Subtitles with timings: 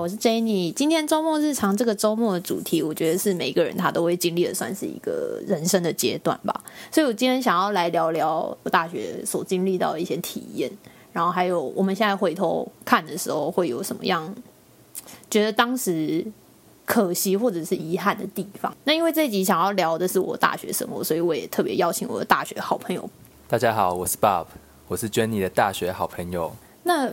[0.00, 0.72] 好，我是 Jenny。
[0.72, 6.58] 今天周末日常这个周末的主题，我觉得是每个人他都会经历的，算是一个人生的阶段吧。
[6.90, 10.72] 所以我今天想要来聊聊我大学所经历到的一些体验，
[11.12, 14.34] 然后还有我们现在回头看的时候会有什么样
[15.28, 16.24] 觉得当时
[16.86, 18.74] 可惜或者是遗憾的地方。
[18.84, 23.06] 那因为这集想要聊的是我大学生活，所以我也特别邀请我的大学好朋友。
[23.46, 24.46] 大家好，我是 Bob，
[24.88, 26.56] 我是 Jenny 的大学好朋友。
[26.84, 27.12] 那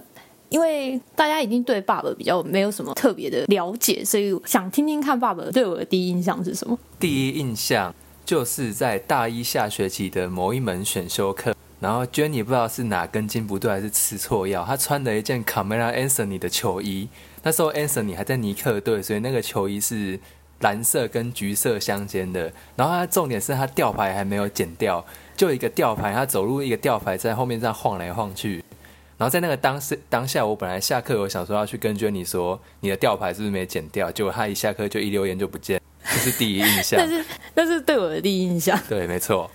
[0.49, 6.77] 因为大家已经对爸爸比较没有什么特别的了解，所以想听听看爸爸对我的第一印象是什么。
[6.99, 7.93] 第一印象
[8.25, 17.09] 就是在大一下学期的某一门选修课，然后 Jenny 不知道是哪根筋不对还是吃错药，她穿了一件 Camera Anthony 的球衣。
[17.43, 20.19] 那时候 Anthony 还在尼克队，所以那个球衣是
[20.61, 22.51] 蓝色跟橘色相间的。
[22.75, 25.05] 然后他重点是他吊牌还没有剪掉，
[25.35, 28.63] 就一个吊牌，他走路一个吊牌在后面这样晃来晃去。
[29.17, 36.99] 然后在那个当时当下，我本来下课，我想说要去跟 Jenny 说你的吊牌是不是没剪掉，结果他一下课就一留言就不见，这是第一印象。
[37.01, 38.79] 但是那是对我的第一印象。
[38.87, 39.49] 对，没错。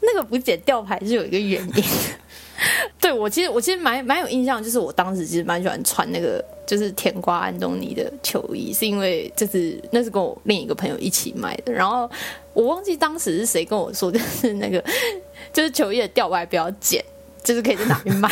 [0.00, 1.84] 那个不剪吊牌是有一个原因。
[3.00, 11.72] 对我其实我其实蛮蛮有印象，就是我当时其实蛮喜欢穿那个就是甜瓜安东尼的球衣，是因为就是那是跟我另一个朋友一起买的。
[11.72, 12.10] 然后
[12.52, 14.84] 我忘记当时是谁跟我说，就是那个
[15.52, 17.02] 就是球衣的吊牌不要剪，
[17.44, 18.28] 就是可以在哪边买。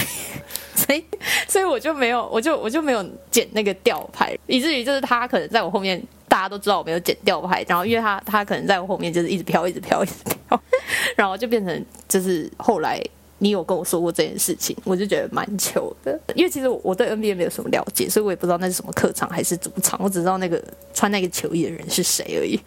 [0.87, 1.05] 所以，
[1.49, 10.61] 所以我就没有，我就我就没有剪那个吊牌，以至于就是他可能在我后面，大家都知道我没有剪吊牌，然后因为他他可能在我后面就是一直飘，一直飘，一直飘，
[11.17, 13.03] 然后就变成就是后来
[13.39, 20.63] 你有跟我说过这件事情，我就觉得蛮糗的，因为其实我对 NBA 没有什么了解，所以我也不知道那是什么客场还是主场，我只知道那个
[20.95, 22.61] 穿那个球衣的人是谁而已。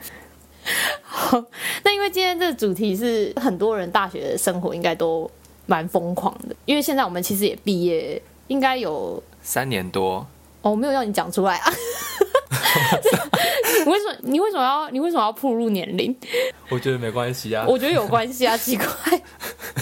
[1.01, 1.41] 好，
[1.83, 5.29] 那因为今天这个主题是很多人大学的生活应该都。
[5.69, 10.25] 蛮疯狂的，因为现在我们其实也毕业，应该有三年多。
[10.63, 11.71] 哦，我没有要你讲出来啊！
[13.85, 14.15] 你为什么？
[14.23, 14.89] 你为什么要？
[14.89, 16.13] 你为什么要暴露年龄？
[16.69, 17.65] 我觉得没关系啊。
[17.67, 18.85] 我觉得有关系啊，奇怪。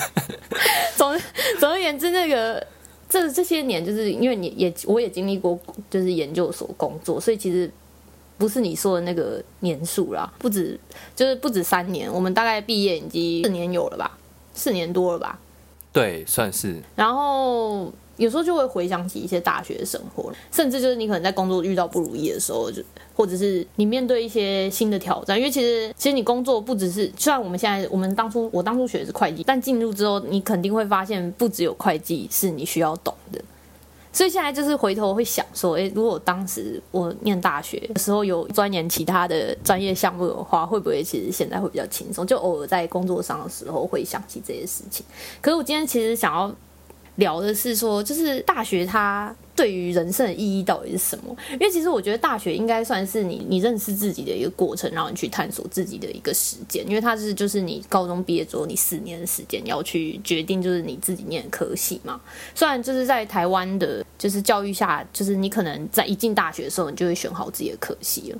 [0.96, 1.18] 总
[1.60, 2.66] 总而言之，那个
[3.10, 5.58] 这这些年，就是因为你也我也经历过，
[5.90, 7.72] 就是研究所工作，所以其实
[8.38, 10.80] 不是你说的那个年数啦，不止
[11.16, 14.18] 就是不止三年，我们大概毕业已经四年有了吧，
[14.54, 15.40] 四年多了吧。
[15.98, 16.76] 对，算是。
[16.96, 22.84] 然后有时候就会回想起一些大学生活，甚至就是你可能在工作遇到不如意的时候，就
[23.16, 25.36] 或者是你面对一些新的挑战。
[25.36, 33.42] 因为其实，其实你工作不只是，虽然我们现在我们当初我当初学的是会计，但进入之后，你肯定会发现，不只有会计是你需要懂的。
[34.18, 42.26] 所以现在就是回头会想说，诶，如果当时我念大学的时候有钻研其他的专业项目的话，会不会其实现在会比较轻松？
[42.26, 45.06] 就偶尔在工作上的时候会想起这些事情。
[45.40, 46.52] 可是我今天其实想要。
[47.18, 51.36] 聊的是说，就是大学它对于人生的意义到底是什么？
[51.52, 56.88] 因为其实我觉得大学应该算是你你认识自己的一个过程，然后你去探索自己的一个时间。
[56.88, 62.22] 因为它是就是你高中毕业之后，你四年的时间要去决定就是你自己念的科系嘛。
[62.56, 68.40] 虽然就是在台湾的，就是教育下，就是你可能在一进大学的时候，你就会选好自己的科系了。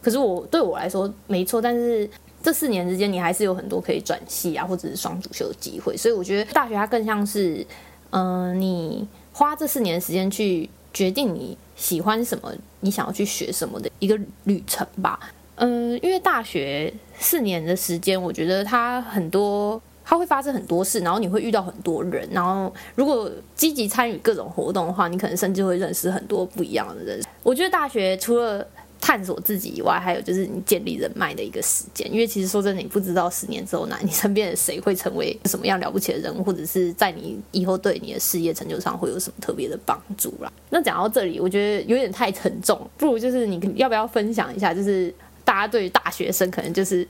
[0.00, 2.08] 可是我对我来说没错，但是。
[2.46, 5.96] 这四年之间，你还是有很多可以转系啊，或者是双主修的机会。
[5.96, 7.66] 所以我觉得大学它更像是，
[8.10, 15.18] 嗯，你花这四年时间去决定你喜欢什么，你想要去学什么的一个旅程吧。
[15.56, 27.20] 嗯，因为大学四年的时间，我觉得它很多，它会发生很多事，然后你会遇到很多人，然后如果积极参与各种活动的话，你可能甚至会认识很多不一样的人。
[27.42, 28.64] 我觉得大学除了
[29.00, 32.10] 探索自己以外，还有就是你建立人脉的一个时间。
[32.12, 40.52] 因为其实说真的，你不知道十年之后，哪你身边的谁会成为什么样了不起的人物，或者是在你以后对你的事业成就上会有什么特别的帮助啦。
[40.70, 44.74] 那讲到这里，我觉得有点太沉重，不如就是你要不要分享一下？
[44.74, 45.14] 就是
[45.44, 47.06] 大家对于大学生可能就是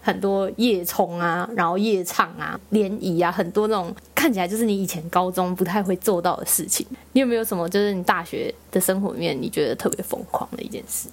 [0.00, 6.86] 很多夜冲啊，然后夜唱啊，联谊啊，很多那种看起来就是你以前高中不太会做到的事情。
[7.12, 11.08] 你有没有什么就是你大学的生活里面你觉得特别疯狂的一件事？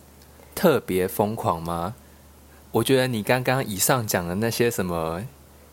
[0.58, 1.94] 特别疯狂吗？
[2.72, 5.24] 我觉得你刚刚以上讲的那些什么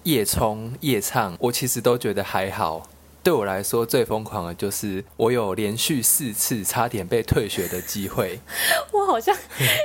[0.02, 2.86] 夜冲夜唱，我其实都觉得还好。
[3.22, 8.38] 对我来说，最疯狂的就是我有连续四次差点被退学的机会。
[8.92, 9.34] 我好像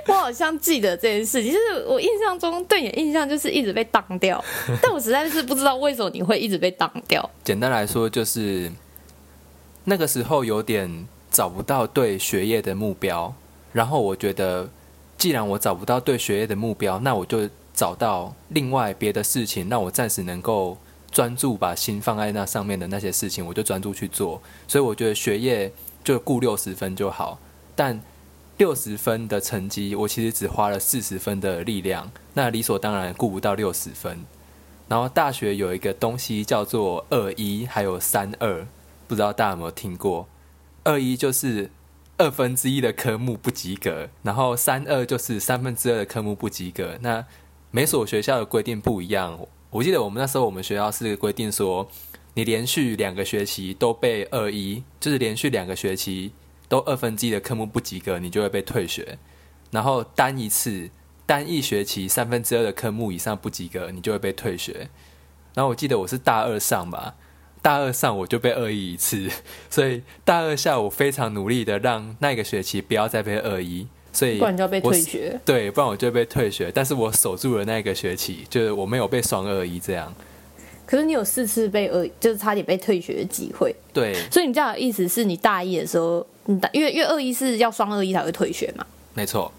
[0.08, 4.44] 我好像记得这件事情，就是我印象中对你的印象就是一直被挡掉，
[4.84, 7.30] 但我实在是不知道为什么你会一直被挡掉。
[7.46, 8.70] 简单来说，就是
[9.86, 13.34] 那个时候有点找不到对学业的目标，
[13.72, 14.70] 然后我觉得。
[15.20, 20.78] 既然我找不到对学业的目标，那我就找到另外别的事情，让我暂时能够
[21.12, 24.42] 专注把心放在那上面的那些事情，我就专注去做。
[24.66, 25.72] 所以我觉得学业
[26.06, 27.38] 就顾六十分就好。
[27.76, 28.02] 但
[28.58, 34.26] 六十分的成绩，我其实只花了四十分的力量，那理所当然顾不到六十分。
[34.88, 38.66] 然后大学有一个东西叫做二一，还有三二，
[39.08, 40.28] 不知道大家有没有听过？
[40.86, 41.70] 二一就是
[42.20, 47.00] 二分之一的科目不及格，然后三二就是三分之二的科目不及格。
[47.02, 47.26] 那
[47.72, 49.40] 每所学校的规定不一样，
[49.72, 51.90] 我记得我们那时候我们学校是规定说，
[52.36, 56.34] 你连续两个学期都被二一，就是连续两个学期。
[56.70, 59.18] 都二分之一的科目不及格，你就会被退学。
[59.72, 60.92] 然后单一次、
[61.26, 64.88] 单一学期三分之二的科目以上不及格，你就会被退学。
[65.56, 67.16] 然后我记得我是大二上吧，
[67.62, 69.30] 大二上我就被恶意一次，
[69.70, 75.40] 所以大二下我非常努力的让那个学期不要再被恶意，所以不然就要被退学。
[75.44, 76.72] 对，不然我就被退学。
[76.74, 80.14] 但是我守住了那个学期，就是我没有被双二一这样。
[80.86, 83.76] 可是你有四次被二，就是差点被退学的机会。
[83.94, 88.84] 对，所以你这样的意思是你大一的时候，你大因为因为二一是要双二一才会退学嘛？
[89.14, 89.52] 没错。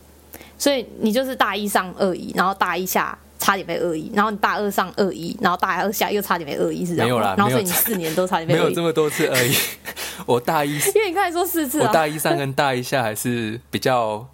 [0.58, 3.16] 所以你就是大一上二一，然后大一下
[3.50, 9.52] 差点被恶意，然后你大二上恶意，然后大二下又差点被恶意，是这样没有啦，然后所以你四年都差点被 没有这么多次恶意。
[10.24, 14.28] 我大一， 因为你刚才说四次，我大一上跟大一下还是比较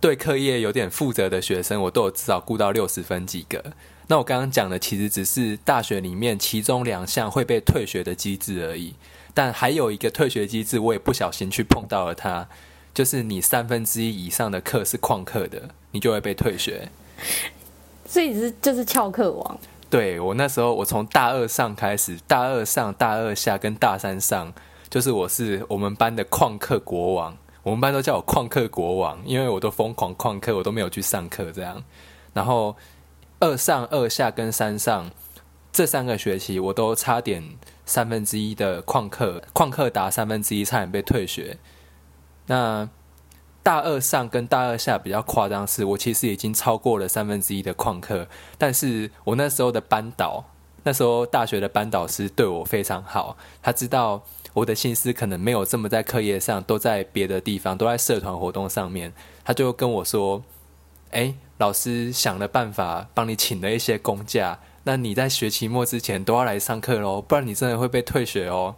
[0.00, 3.62] 对课业有点负责的学生，我都有至少顾到六十分及格。
[4.06, 8.94] 那我刚刚讲的其实只是大学里面其中两项会被退学的机制而已，
[9.34, 12.46] 但还有一个退学机制，我也不小心去碰到了它，
[12.94, 16.88] 就是你三分之一以上的课是旷课的，你就会被退学。
[18.06, 19.58] 所以是就是翘课王。
[19.90, 24.52] 对我那时候，我从大二上开始，大二上、大二下跟大三上，
[24.88, 31.82] 就是我是我们班的旷课国王，我们班都叫我旷课国王，因为我都疯狂旷课，我都没有去上课这样，
[32.32, 32.76] 然后。
[33.38, 35.10] 二上、二下跟三上
[35.70, 37.44] 这三个学期，我都差点
[37.84, 41.58] 三分之一的旷课，旷课达三分之一，差点被退学。
[42.46, 42.88] 那
[43.66, 50.44] 大二上跟大二下比较夸张，是我其实已经超过了三分之一的旷课，但是我那时候的班导，
[50.84, 54.22] 那时候大学的班导师对我非常好，他知道
[54.52, 59.12] 我的心思可能没有这么在课业上，都在别的地方，都在社团活动上面，
[59.44, 60.44] 他就跟我说
[61.10, 68.74] ：“哎。”老师想了办法帮你请了一些公假，那你在学期末之前都要来上课喽，不然你真的会被退学哦。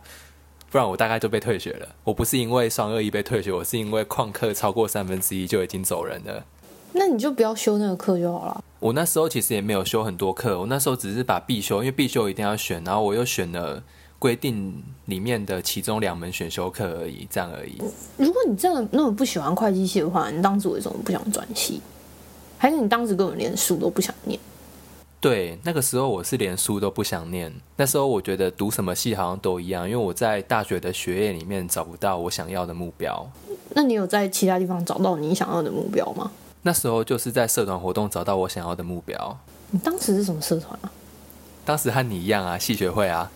[0.70, 1.88] 不然我大概就被退学了。
[2.04, 6.44] 我不是因为双二一被退学，我是因为旷课超过三分之一就已经走人了。
[6.92, 8.64] 那你就不要修那个课就好了。
[8.80, 13.82] 我那时候其实也没有修很多课，我那时候只是把必修，因为必修一定要选，然后我又选了
[14.18, 17.78] 规定里面的其中两门选修课而已，这样而已。
[18.16, 21.80] 如果你真的那么不喜欢会计系的话，你当时为什么不想转系？
[22.56, 24.38] 还是你当时根本连书都不想念？
[25.20, 27.52] 对，那个时候我是连书都不想念。
[27.76, 33.28] 那时候我觉得读什么系好像都一样，因为我在大学的学业里面找不到我想要的目标。
[33.70, 36.30] 那你有在其他地方找到你想要的目标吗？
[36.62, 39.38] 那时候就是在社团活动找到我想要的目标。
[39.70, 40.90] 你当时是什么社团啊？
[41.64, 43.30] 当时和你一样啊，戏学会啊。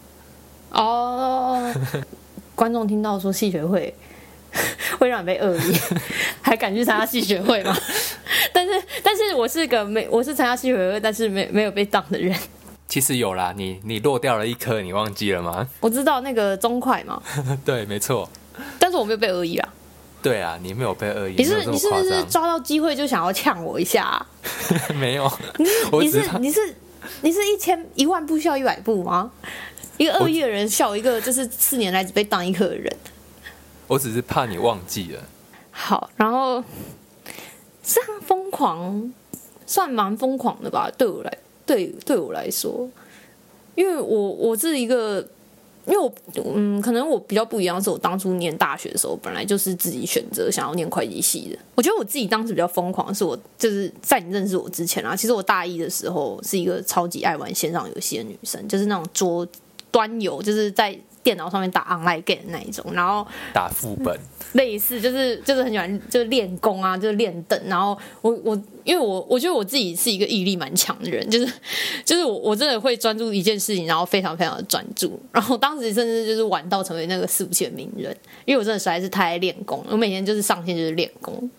[0.71, 1.75] 哦，
[2.55, 3.93] 观众听到说戏学会
[4.99, 5.77] 会让你被恶意，
[6.43, 7.77] 还敢去参加系学会吗？
[8.53, 12.37] 但是，但是我是个没，我是参加戏学会，但是没没有被当的人。
[12.89, 15.67] 其实有啦，你你落掉了一颗，你忘记了吗？
[15.81, 17.23] 我知道那个中快嘛。
[17.65, 18.29] 对，没错。
[18.79, 19.69] 但是我没有被恶意啊。
[20.23, 21.35] 对啊，你没有被恶意。
[21.37, 24.25] 你是你是不是抓到机会就想要呛我一下？
[24.95, 25.31] 没有。
[25.59, 26.75] 你你是你是
[27.23, 29.31] 你是一千一万步笑一百步吗？
[29.97, 32.95] 一个恶意的人笑一个就是四年来只被当一颗的人。
[33.93, 35.23] 我只是怕你忘记了。
[35.71, 36.63] 好，然后。
[37.85, 39.13] 这样疯狂，
[39.67, 40.89] 算蛮疯狂的吧？
[40.97, 42.89] 对我来，对对我来说，
[43.75, 45.21] 因为我我是一个，
[45.85, 46.11] 因为我
[46.55, 51.59] 嗯，可能我比较不一样，是我当初念大学的时候，本来就是自己选择想要念会计系的。
[51.75, 59.45] 我觉得我自己当时比较疯狂，是我就是在你认识我之前啊，其实我大一的时候是一个超级爱玩线上游戏的女生，就是那种桌
[59.91, 60.97] 端游，就是在。
[61.23, 64.19] 电脑上面打 online game 那一种，然后打副本，
[64.55, 67.61] 类似就是就是很喜欢就是练功啊，就是练等。
[67.67, 71.53] 然后我我因为我我觉得我自己是一个毅力蛮强的人，就是
[72.05, 75.21] 就是我我真的会专注一件事情，然后非常非常的专注。
[75.33, 81.51] 然后当时甚至就是玩到成为那个四五七的名人，因为我真的实在是太爱练功，我每天就是上线就是练功。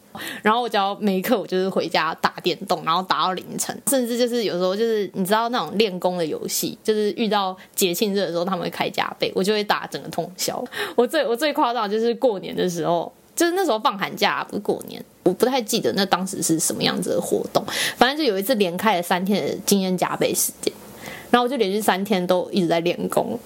[0.41, 10.63] 然后我只要没课，我就是回家打电动，然后打到凌晨，甚至就是有时候就是你知道那种练功的游戏，就是遇到节庆日的时候他们会开加倍，我就会打整个通宵。
[10.95, 17.63] 我最我最夸张就是过年的时候，就是那时候放寒假不是过年，我不太记得那当时是什么样子的活动，
[17.97, 20.73] 反正就有一次连开了三天的经验加倍时间，
[21.29, 23.39] 然后我就连续三天都一直在练功。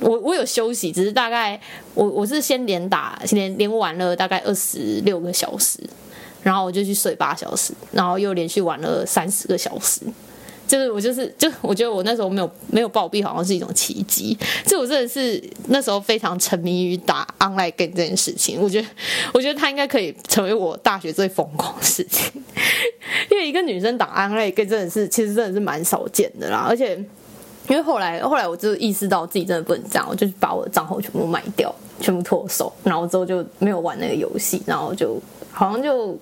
[0.00, 1.60] 我我有休息，只是大概
[1.94, 5.78] 我我是先连打连连玩了大概二十六个小时，
[6.42, 10.00] 然后我就去睡八小时，然后又连续玩了三十个小时。
[10.66, 14.38] 就是我就是就我觉得我那时候没有没有暴毙，好像是一种奇迹。
[14.64, 18.60] 就我真的是那时候非常沉迷于打 online game 这件事情。
[18.60, 18.86] 我觉得
[19.34, 22.30] 我觉得他应该可以成为我大学最疯狂的事情，
[23.32, 26.64] 因为一个女生打 online game 真的是其实真的是蛮少见的啦。
[26.68, 26.96] 而且
[27.68, 35.16] 因为后来后来我就意识到自己真的不能这样，我就把我的账号全部卖掉，全部脱手，然后之后就没有玩那个游戏，然后就
[35.52, 36.16] 好像就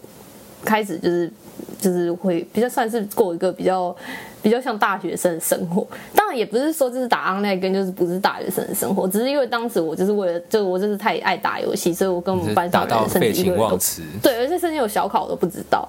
[0.65, 1.33] 开始就是
[1.81, 3.95] 就是会比较算是过一个比较。
[4.41, 13.77] 比较像大学生的生活，当然也不是说就是打 online 跟就是不是大学生的生活，只是因为当时我就是为了就我就是太爱打游戏，所以我跟我们班上的人甚至一个都
[14.23, 15.87] 对，而且甚至有小考我都不知道，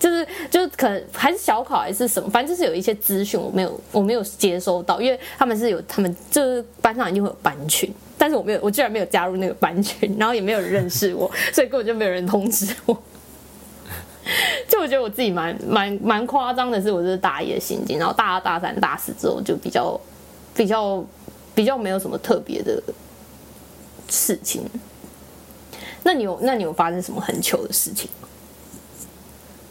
[0.00, 12.96] 就是就是可能还是小考还是什么，反正就是有一些资讯我没有我没有接收到，因为他们是有他们就是班上一定会有班群，但是我没有我居然没有加入那个班群，然后也没有人认识我， 所以根本就没有人通知我。
[14.68, 20.00] 就我觉得我自己蛮蛮蛮夸张的是，我就是大一的心境，然后大二、大三、大四之后就比较
[20.54, 21.04] 比较
[21.54, 22.82] 比较没有什么特别的
[24.08, 24.62] 事情。
[26.04, 28.28] 那你有那你有发生什么很糗的事情吗？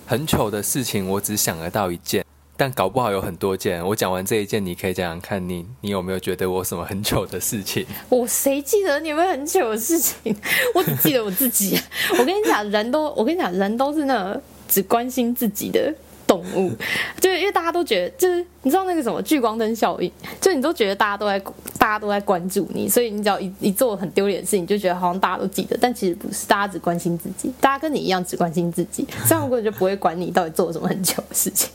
[0.09, 2.25] 很糗的事情，我只想得到一件，
[2.57, 3.85] 但搞不好有很多件。
[3.85, 7.85] 我讲完这一件，你可以讲讲看你你有没有觉得我什么很糗的事情？
[8.09, 10.35] 我谁记得你们很糗的事情？
[10.73, 11.79] 我只记得我自己。
[12.17, 14.35] 我跟你讲，人都我跟你讲，人都是那。
[14.67, 15.91] 只关心自己的
[16.29, 16.71] 动物，
[17.19, 21.39] 就因为大家都觉得，就是你知道那个什么聚光灯效应，就你都觉得大家都在，
[21.79, 31.71] 大家都在关注你，所以你只要一一做很丢脸的事情，就觉得好像大家都记得，但其实不是，大家只关心自己，大家跟你一样只关心自己，这样根本就不会管你到底做了什么很糗的事情。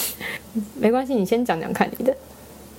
[0.78, 2.14] 没关系，你先讲讲看你的。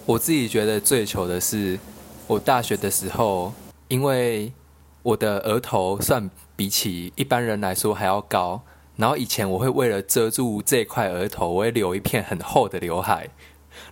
[0.06, 1.80] 我自己觉得最糗的是，
[2.28, 3.52] 我大学的时候，
[3.88, 4.54] 因为
[5.02, 8.62] 我的额头算比起一般人来说还要高。
[8.98, 13.30] 然后以前我会为了遮住这块额头，我会留一片很厚的刘海。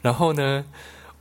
[0.02, 0.66] 然后呢，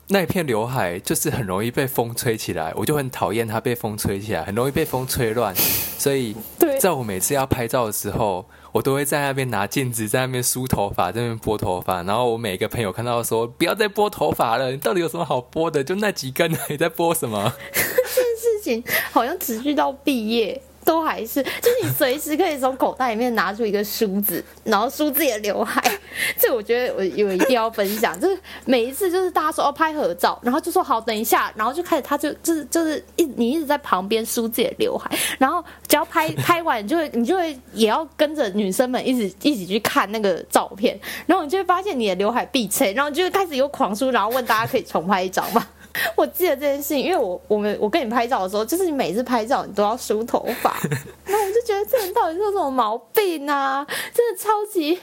[0.08, 5.54] 那一片刘海就是很容易被风吹起来，我就很讨厌它被风吹起来，很容易被风吹乱。
[5.54, 6.34] 所以，
[6.80, 12.02] 在我每次要拍照的时候，我都会在那边拿镜子，在那边梳头发，在那边拨头发。
[12.02, 15.84] 然后我每个朋友看到说：“不要再拨头发了，你到底有什么好拨的？
[15.84, 20.60] 就那几根，你在拨什么？” 这件事情好像持续到毕业。
[20.86, 25.82] 都还是，就是你随时可以从口袋里面拿出一个梳子， 然后梳自己的刘海。
[26.38, 45.66] 这我觉得我有一定要分享，就是每一次就是大家说哦拍合照，然后就说好等一下，然后就开始他就就是就是一你一直在旁边梳自己的刘海，然后只要拍拍完，就会你就会也要跟着女生们一起一起去看那个照片，然后你就会发现你的刘海必吹，然后就会开始又狂梳，然后问大家可以重拍一张吗？
[46.16, 50.76] 我记得这件事情，因为我我们我跟你拍照的时候，就是你每次拍照你都要梳头发，
[51.24, 53.86] 然后我就觉得这人到底是有什么毛病啊？
[54.12, 54.96] 真的超级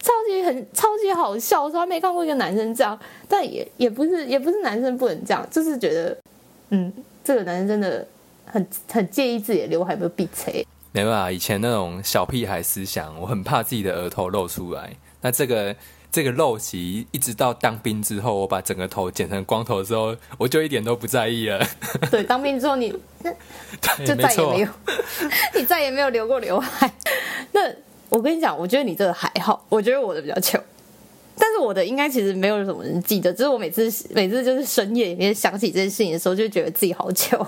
[0.00, 6.16] 超级很超级好笑，从来没看过一个男生这样，但也也不是也不是男生不能这样，就是觉得
[6.70, 8.06] 嗯，这个男生真的
[8.46, 10.66] 很很介意自己的刘海被闭吹。
[10.92, 14.90] 没办法，以前那种小屁孩思想，我很怕自己的额头露出来。
[15.20, 15.76] 那这个。
[16.10, 21.64] 这个陋习一直到当兵之后，我把整个头剪成光头之后，我就一点都不在意了。
[22.10, 22.90] 对，当兵之后你
[24.06, 24.68] 就再也没有，
[25.54, 26.90] 你再也没有留过刘海。
[27.52, 27.60] 那
[28.08, 30.58] 我跟你讲，我觉得你这个还好，我觉得我的比较糗。
[31.36, 37.46] 但是我的应该其实没有什么人记得，只是我每次每次就是深夜里面想起这件事情的时候，就觉得自己好糗。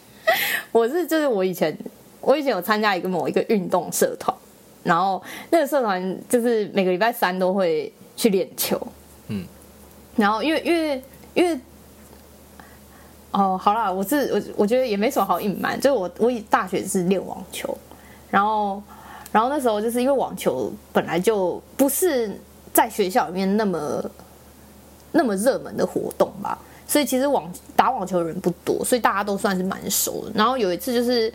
[0.72, 1.76] 我是就是我以前
[2.22, 4.34] 我以前有参加一个某一个运动社团。
[4.82, 8.80] 然后那个社团就是每个礼拜三都会去练球，
[9.28, 9.44] 嗯，
[10.16, 11.02] 然后因为因为
[11.34, 11.60] 因为，
[13.30, 17.76] 哦，好啦，我是我我觉得也没什么好隐瞒，就是我我大学是练网球，
[18.30, 18.82] 然后
[19.30, 22.34] 然后那时候就是因为网球本来就不是
[22.72, 24.10] 在学校里面那么
[25.12, 30.32] 那么热门的活动吧，所以其实网打网球的人不多，所以大家都算是蛮熟的。
[30.34, 31.30] 然后有一次就是。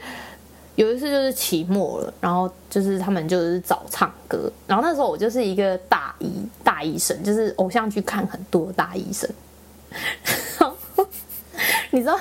[0.75, 6.29] 有一次就是期末了，然后就是他们就是找唱歌，然后那时候我就是一个大一
[6.63, 9.29] 大一生，就是偶像剧看很多大一生。
[11.91, 12.19] 你知道，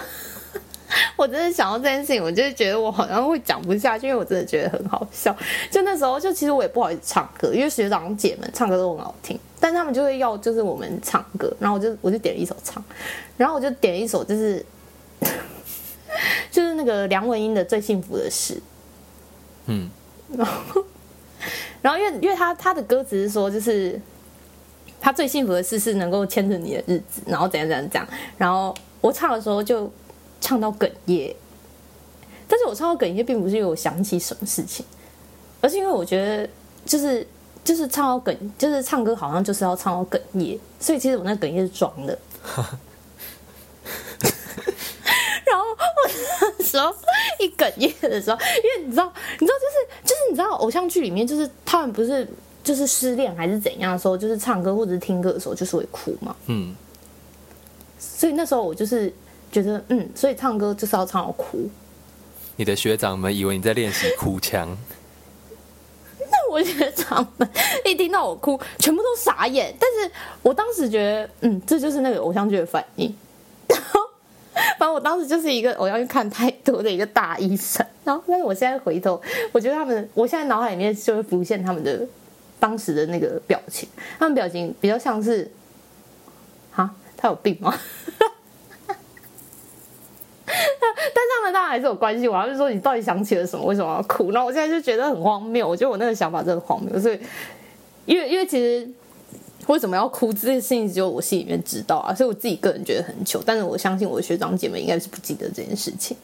[1.16, 5.37] 我真的想到这件事情，我就是觉得我好像会讲不下去，因为我真的觉得很好笑。
[5.68, 12.80] 就那时候，就其实我也不好意思唱歌，因为学长姐们唱歌都很好听，但他们就会要就是我们唱歌，然后我就我就点了一首唱，
[13.37, 14.64] 然后我就点了一首就是。
[16.50, 18.54] 就是那个梁文音的《最幸福的事》，
[19.66, 19.90] 嗯，
[20.37, 20.85] 然后，
[21.83, 24.00] 然后因为因为他他的歌词是说，就是
[25.00, 29.90] 他最幸福的事是能够牵着你的日子，然后怎样怎样怎样，然后我唱的时候就
[30.40, 31.35] 唱到哽咽，
[32.49, 34.85] 但是我唱到哽咽并不是因为我想起什么事情，
[35.61, 36.49] 而是因为我觉得
[36.87, 37.26] 就是
[37.62, 42.18] 就是唱到哽，就是唱歌好像就是要唱到哽咽，所以其实我那哽咽是装的。
[45.47, 45.76] 然后我
[46.59, 46.93] 那时候
[47.38, 52.26] 一哽咽的时候，因为你知道，你知道就是就是你知道偶像剧里面就是他们不是
[52.64, 56.35] 就是失恋还是怎样的时候，就是唱歌或者是听歌的时候就是会哭嘛。
[56.47, 56.75] 嗯，
[57.99, 59.12] 所以那时候我就是
[59.52, 61.71] 觉得嗯，所以唱歌就是要唱到哭。
[62.57, 64.76] 你的学长们以为你在练习哭腔，
[66.19, 67.49] 那我学长们
[67.85, 69.75] 一听到我哭，全部都傻眼。
[69.78, 70.11] 但是
[70.43, 73.14] 我当时觉得，嗯，这就是那个偶像剧的反应。
[73.69, 74.00] 然后，
[74.78, 77.84] 反正我当时就是一个我要去看太多的一个大医生。
[78.04, 79.20] 然后，但是我现在回头，
[79.50, 82.06] 我觉得他们，我现在脑海里面就会浮现他们的
[82.61, 85.50] 当时的那个表情，他们表情比较像是，
[86.75, 87.75] 啊，他有病吗？
[90.46, 92.28] 但是他们当然还是有关系。
[92.28, 93.64] 我还是说你到底想起了什么？
[93.64, 94.30] 为什么要哭？
[94.30, 95.66] 然后我现在就觉得很荒谬。
[95.66, 97.00] 我觉得我那个想法真的荒谬。
[97.00, 97.18] 所以，
[98.04, 98.87] 因为因为其实
[99.68, 102.14] 为什么要哭这件事情，只有我心里面知道啊。
[102.14, 103.42] 所以我自己个人觉得很糗。
[103.44, 106.16] 但是我相信我的学长姐妹应该是不记得这件事情。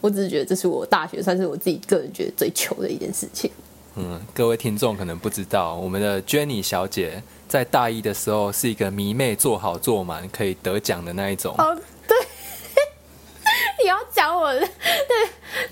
[0.00, 3.50] 我只是觉得这是我大学算是我自己个人觉得最糗的一件事情。
[3.96, 11.52] 嗯，各位听众可能不知道，我们的 Jenny 小姐在大一的时候是一个迷妹，做好做满可以得奖的那一种。
[11.58, 11.76] 哦，
[12.06, 12.16] 对，
[13.82, 14.68] 你要讲我，对，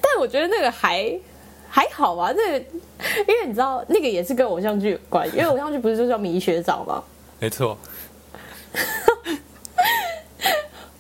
[0.00, 1.16] 但我觉得那个还
[1.71, 2.33] 还好吧。
[2.37, 7.00] 那个，因为你知道，那个也是跟偶像剧有关，因为偶像剧不是就叫迷学长吗？
[7.38, 7.76] 没错。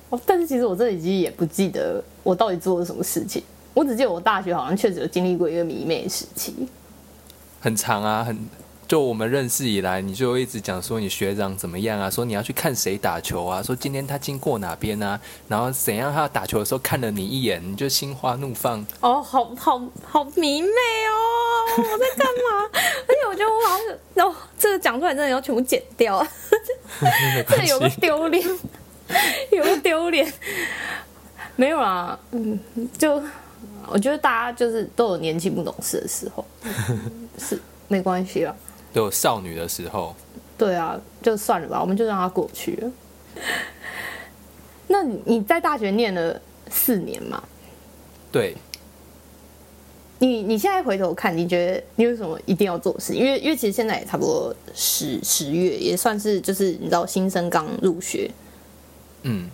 [0.08, 3.42] 哦，但是其实我这里其实也不记得我到底做了什么事情，
[3.74, 6.68] 我只记得我大学好像确实有经历过一个迷妹时期。
[7.60, 8.38] 很长啊，很
[8.86, 18.86] 就我们认识以来，你就一直讲说你学长怎么样啊，说你要去看谁打球啊，说今天他经过哪边啊，然后怎样他打球的时候看了你一眼，你就心花怒放。
[19.00, 21.16] 哦，好好好迷妹哦，
[21.76, 22.70] 我在干嘛？
[22.72, 23.76] 而且我觉得我好
[24.14, 26.24] 像，哦，这个讲出来真的要全部剪掉，
[27.48, 28.46] 这有个丢脸，
[29.52, 30.32] 有个丢脸。
[31.56, 32.58] 没有啦，嗯，
[32.98, 33.22] 就。
[33.88, 36.44] 我觉得大家就是都有年轻不懂事的时候，
[37.38, 38.52] 是没关系啦。
[38.92, 40.12] 都有少女的时候。
[40.58, 42.90] 对啊，就算了吧，我们就让它过去了。
[44.88, 47.40] 那你在大学念了四年嘛？
[48.32, 48.56] 对。
[50.18, 53.14] 你你现在回头看，你觉得你有什么一定要做的事？
[53.14, 58.30] 因为因为其实现在也差不多十十月，也算是就是你知道新生刚入学。
[59.22, 59.48] 嗯。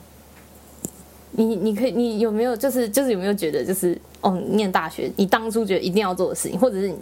[1.35, 6.99] 你你可以，你有没有就是就是有没有觉得就是哦，念大学你当初觉得一定要做的事情，或者是你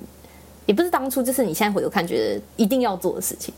[0.66, 3.52] 也不是当初，就是你现在回头看觉得一定要做的事情？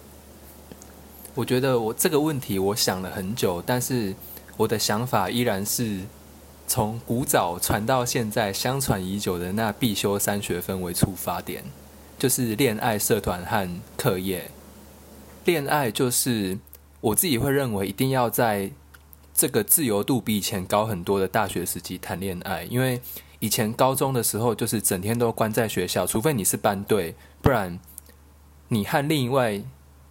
[1.35, 4.15] 我觉得我这个问题我想了很久，但是
[4.57, 5.99] 我的想法依然是
[6.73, 11.63] 从古早传到现在相传已久的那必修三学分为出发点，
[12.19, 14.51] 就是恋爱、社团和课业。
[15.45, 16.59] 恋爱就是
[17.03, 18.71] 我自己会认为一定要在。
[19.35, 23.01] 这个自由度比以前高很多的大学时期谈恋爱，因为
[23.41, 27.79] 以前高中的时候就是整天都关在学校，除非你是班队，不然
[28.69, 29.61] 你和另外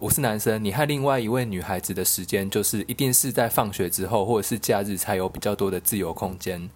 [0.02, 6.68] 我是男生，你和另外一位女孩子的时间就是一定是在放学之后或者是假日才有比较多的自由空间。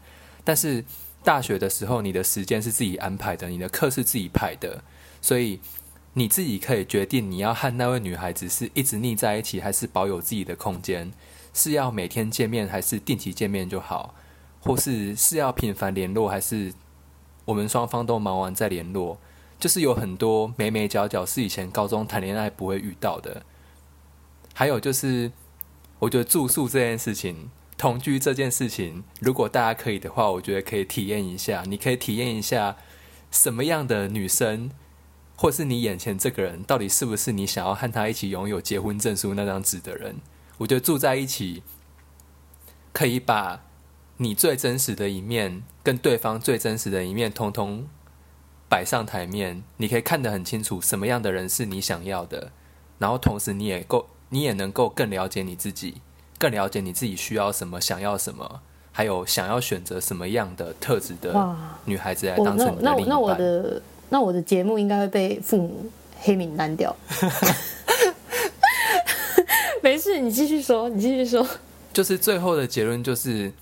[0.45, 0.85] 但是
[1.25, 4.81] 大学的时候，你的时间是自己安排的，你的课是自己排的，
[5.21, 5.59] 所以
[6.13, 11.13] 你自己可以决定你要和那位女孩子是一直腻在一起，还是保有自己的空间。
[11.53, 14.15] 是要每天见面还是定期见面就好，
[14.61, 16.73] 或是是要频繁联络还是
[17.45, 19.19] 我们双方都忙完再联络？
[19.59, 23.43] 就是有很多眉眉角角是以前高中谈恋爱不会遇到的。
[24.53, 25.33] 还有就是，
[25.99, 31.63] 我觉得住宿这件事情、同居这件事情，如果大家可以的话，我觉得可以体验一下。
[31.67, 32.77] 你可以体验一下
[33.31, 34.71] 什么样的女生，
[35.37, 40.17] 或是你眼前这个人，到底是不是你想要和他一起拥有结婚证书那张纸的人？
[40.59, 41.63] 我觉得住在一起，
[42.95, 43.63] 可以把
[44.17, 47.87] 你最真实的一面跟对方最真实的一面，通通
[48.69, 49.63] 摆上台面。
[49.77, 52.51] 你可以看得很清楚，什么样的人是你想要的，
[52.99, 56.03] 然后同时你也够，你也能够更了解你自己，
[56.39, 58.61] 更了解你自己需要什么，想要什么，
[58.93, 63.09] 还有想要选择什么样的特质的女孩子来当成你的另一半。
[63.09, 66.95] 那我的那我的节目应该会被父母黑名单掉。
[69.83, 71.47] 没事，你继续说，你继续说。
[71.93, 73.53] 就是最后的结论，就是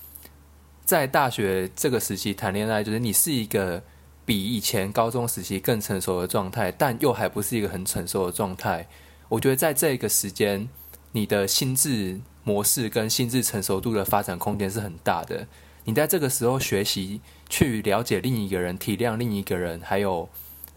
[0.84, 3.82] 在大学这个时期谈恋爱，就是你是一个
[4.24, 8.87] 比以前高中时期更成熟的状态，但又还不是一个很成熟的状态。
[9.28, 10.68] 我觉得在这个时间，
[11.12, 15.46] 你的心智模式跟心智成熟度的发展空间是很大的。
[15.84, 20.28] 你在这个时候学习去了解另一个人，体谅另一个人，还有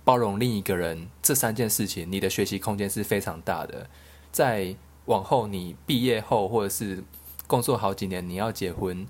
[0.03, 3.89] 包容另一个人这三件事情，你的学习空间是非常大的。
[4.31, 7.03] 在往后你毕业后，或者是
[7.47, 9.07] 工作好几年，你要结婚，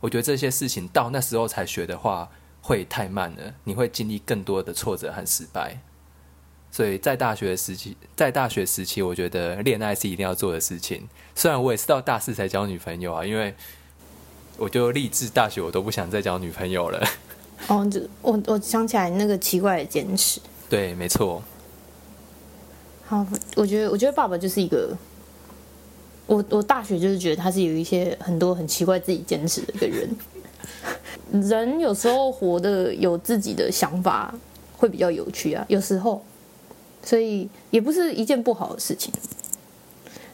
[0.00, 2.30] 我觉得这些事情到那时候才学的话，
[2.62, 3.52] 会太慢了。
[3.64, 5.80] 你会经历更多的挫折和失败。
[6.70, 11.06] 所以在大学时期，在大学时期，我觉得恋爱是一定要做的事情。
[11.34, 13.54] 虽然我也是到大四才交女朋友啊，因为
[14.56, 17.06] 我就立志大学我都不想再交女朋友了。
[17.68, 20.40] 哦，就我我想起来那个奇怪的坚持。
[20.70, 21.42] 对，没错。
[23.04, 24.96] 好，我觉得我觉得爸爸就是一个，
[26.26, 30.08] 我我大学就是觉得他是有一些很多很奇怪自己坚持的一个人。
[31.32, 34.34] 人有时候活的有自己的想法
[34.76, 36.22] 会比较有趣啊，有时候，
[37.02, 39.12] 所以也不是一件不好的事情。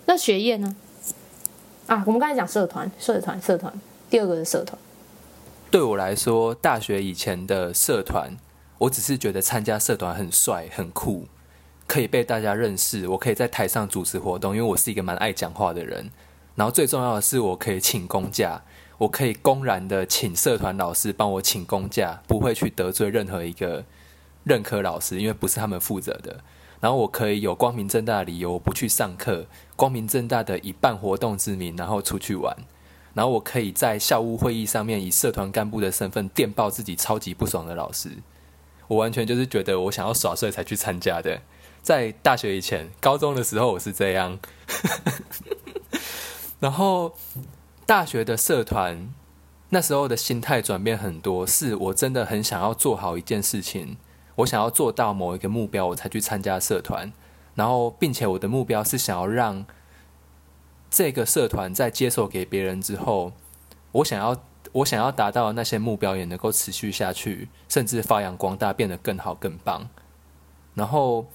[0.07, 0.75] 那学业呢？
[1.87, 3.73] 啊，我们刚才讲社团，社团，社团，
[4.11, 4.79] 第二个是社团。
[5.71, 8.37] 对我来说，大学以前的社团，
[8.79, 11.27] 我只是觉得参加社团很帅、很酷，
[11.87, 13.07] 可以被大家认识。
[13.09, 16.11] 我可以在台上主持活动，因为我是一个蛮爱讲话的人。
[16.57, 18.63] 然后最重要的是，我可以请公假，
[18.99, 23.85] 我可以公然的请社团老师帮我请公假，不会去得罪任何一个
[24.45, 26.41] 任课老师，因为不是他们负责的。
[26.81, 32.57] 然后我可以有光明正大的理由不去上课，光明正大的以办活动之名，然后出去玩。
[33.15, 38.11] 然后我可以在校务会议上面以社团干部的身份电报自己超级不爽的老师，
[38.87, 41.41] 我完全就是觉得我想要耍帅才去参加的。
[41.83, 44.39] 在大学以前，高中的时候我是这样，
[46.61, 47.13] 然后
[47.89, 49.09] 大学的社团
[49.71, 53.97] 那时候的心态转变很多，是我真的很想要做好一件事情，
[54.37, 57.11] 我想要做到某一个目标，我才去参加社团。
[57.55, 59.65] 然后，并且我的目标是想要让。
[60.91, 63.33] 这个社团在接手给别人之后，
[63.93, 64.37] 我想要
[64.73, 69.89] 我想要达到的那些目标也能够持续下去，甚至发扬光大，变得更好更棒。
[70.75, 71.27] 然后，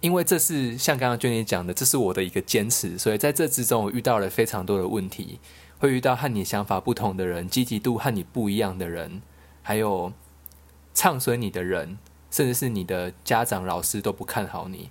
[0.00, 5.40] 因为这是像刚刚娟妮讲的，这是我的一个坚持，所以在这之中我遇到了非常多的问题，
[5.80, 9.20] 会遇到和你想法不同的人，积极度和你不一样的人，
[9.62, 10.12] 还有
[10.94, 11.98] 唱衰你的人，
[12.30, 14.90] 甚至是你的家长、老师都不看好你。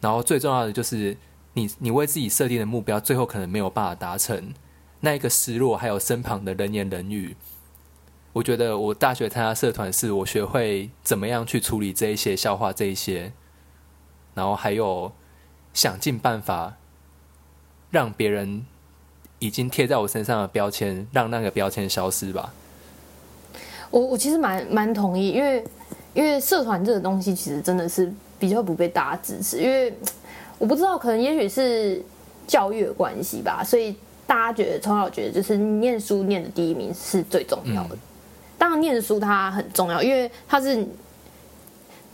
[0.00, 1.16] 然后最重要的就是。
[1.56, 4.52] 你你为自己设定的目标，最后可能没有办法达成，
[5.02, 7.36] 那一个失落，还有身旁的人言人语，
[8.32, 13.32] 我觉得我大学参加社团，是我学会怎么样去处理这一些笑话，这一些，
[14.34, 15.12] 然后还有
[15.72, 16.74] 想尽办法
[17.92, 18.66] 让别人
[19.46, 22.52] 已经贴在我身上的标签，让那个标签消失吧。
[23.90, 25.64] 我我其实蛮蛮同意，因为
[26.14, 29.92] 因为社团这个东西，其实真的是比较不被大家支持，因为。
[30.56, 32.00] 我不知道，可能也许是
[32.46, 37.98] 教育的关系吧，所以大家觉得从小觉得就是念书念的第一名是最重要的。
[38.56, 40.86] 当然，念书它很重要，因为它是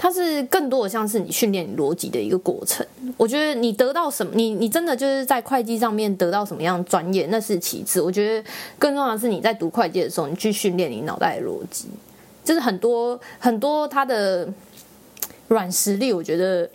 [0.03, 2.87] 它是更多的像是你训练逻辑的一个过程。
[3.19, 8.01] 我觉得你得到什么，你你真的就是在会计上面得到什么样专业，那是其次。
[8.01, 11.89] 我觉得更重要的是你在读会计的时候，你去训练你脑袋的逻辑，
[12.43, 14.49] 就是很多很多它的
[15.49, 16.67] 软实力，我觉得。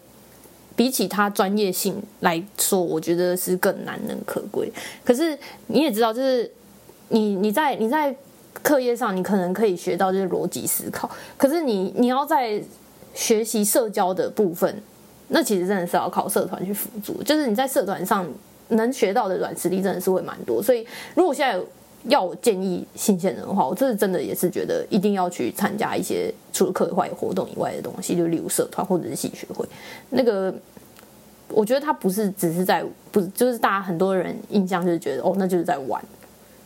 [0.77, 4.69] 比起他专业性来说，我觉得是更难能可贵。
[5.05, 6.51] 可是你也知道，就是
[7.07, 8.13] 你你在你在
[8.61, 11.09] 课业上，你可能可以学到就是逻辑思考。
[11.37, 12.61] 可是你你要在
[13.15, 14.79] 学习社交的部分，
[15.29, 17.23] 那其实真的是要靠社团去辅助。
[17.23, 18.27] 就是你在社团上
[18.67, 20.61] 能学到的软实力，真的是会蛮多。
[20.61, 21.59] 所以如果现在
[22.07, 29.65] 要我建议新鲜人的话，我这是真的也是觉得一定要去参加一些除了课外活动以外的东西，就例如社团或者是戏学会。
[30.09, 30.53] 那个
[31.49, 36.03] 我觉得他不是只是在不就是大家很多人印象就是觉得哦那就是在玩。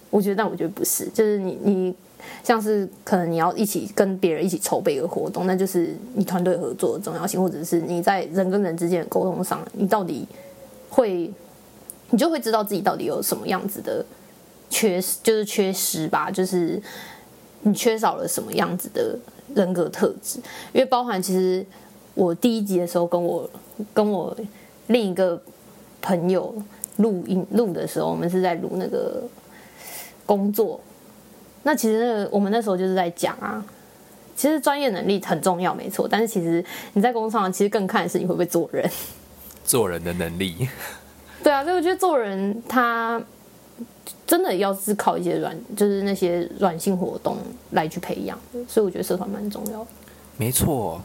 [0.10, 1.96] 我觉得但我觉得不是，就是你你
[2.44, 10.28] 像是可能你要一起跟别人一起筹备一个活动，那就是你团队合作的重要性，或者是你在人跟人之间的沟通上，你到底
[10.90, 11.32] 会
[12.10, 14.06] 你就会知道自己到底有什么样子的。
[14.72, 16.80] 缺失就是缺失吧，就是
[17.64, 19.18] 你缺少了什么样子的
[19.56, 20.38] 人格特质？
[20.72, 21.66] 因为包含其实
[22.14, 23.50] 我第一集的时候跟我
[23.96, 24.38] 跟我
[24.86, 25.42] 另一个
[26.04, 26.54] 朋友
[26.98, 29.24] 录音录的时候，我们是在录那个
[30.30, 30.80] 工作。
[31.64, 33.66] 那其实我们那时候就是在讲啊，
[34.36, 36.08] 其实专业能力很重要，没错。
[36.08, 36.64] 但是其实
[36.94, 38.88] 你在工厂，其实更看的是你会不会做人，
[39.66, 40.70] 做人的能力。
[41.42, 43.20] 对啊，所以我觉得做人他。
[44.26, 47.38] 真的要是靠一些软，就是那些软性活动
[47.72, 48.38] 来去培养，
[48.68, 49.86] 所以我觉得社团蛮重要。
[50.38, 51.02] 没错。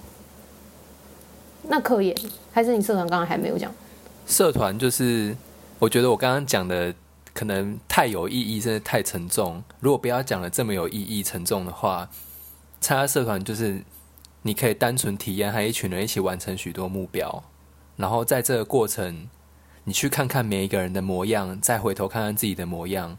[1.68, 2.14] 那科研
[2.52, 3.72] 还是你社团刚刚还没有讲？
[4.26, 5.34] 社团就是，
[5.78, 6.94] 我觉得我刚刚讲的
[7.34, 9.62] 可能太有意义，真的太沉重。
[9.80, 12.08] 如果不要讲的这么有意义、沉重的话，
[12.80, 13.82] 参加社团就是
[14.42, 17.42] 你可以单纯体验和一群人一起完成许多目标，
[17.96, 19.28] 然后在这个过程，
[19.82, 23.18] 你去看看每一个人的模样，再回头看看自己的模样。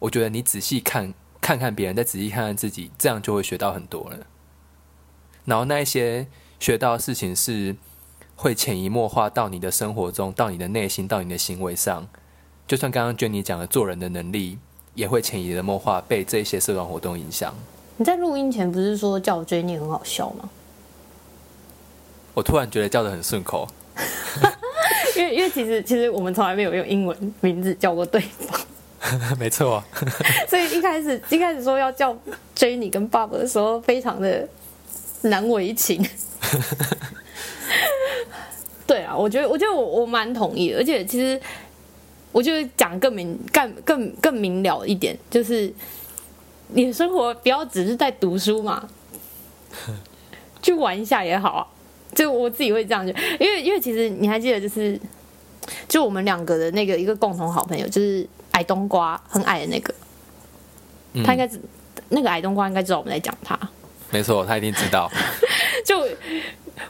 [0.00, 4.26] 我觉得你仔细看看看别人，再仔细看看自己，这样就会学到很多了。
[5.44, 6.26] 然后那一些
[6.60, 7.74] 学到的事情是
[8.36, 12.08] 会潜移默化到你的生活中，到你的内心，到你的行为上。
[12.72, 14.56] 就算刚刚 Jenny 讲的做人的能力，
[14.94, 17.54] 也会潜移默化被这些社团活动影响。
[17.98, 20.48] 你在录音前不是说叫我 Jenny 很好笑吗？
[22.32, 23.68] 我突然觉得叫的很顺口，
[25.18, 28.58] 因为因为其实其实我们从来没有用英文名字叫过对方。
[29.38, 29.84] 没错，啊
[30.48, 32.16] 所以一开始一开始说要叫
[32.56, 34.48] Jenny 跟爸爸的时候，非常的
[35.20, 36.02] 难为情。
[38.86, 41.38] 对啊，我觉得我觉得我我蛮同意，而且其实
[42.32, 45.72] 我就讲更明更更更明了一点，就是
[46.68, 48.88] 你的生活不要只是在读书嘛，
[50.62, 51.66] 去玩一下也好啊。
[52.14, 55.00] 就我自己会这样觉得，因为因为其实你还记得，就是
[55.88, 59.94] 就我们两个的那个一个共同好朋友，就是矮冬瓜很矮的那个，
[61.24, 61.48] 他应该
[62.10, 63.58] 那个矮冬瓜应该知道我们在讲他。
[64.10, 65.10] 没错，他一定知道。
[65.86, 66.06] 就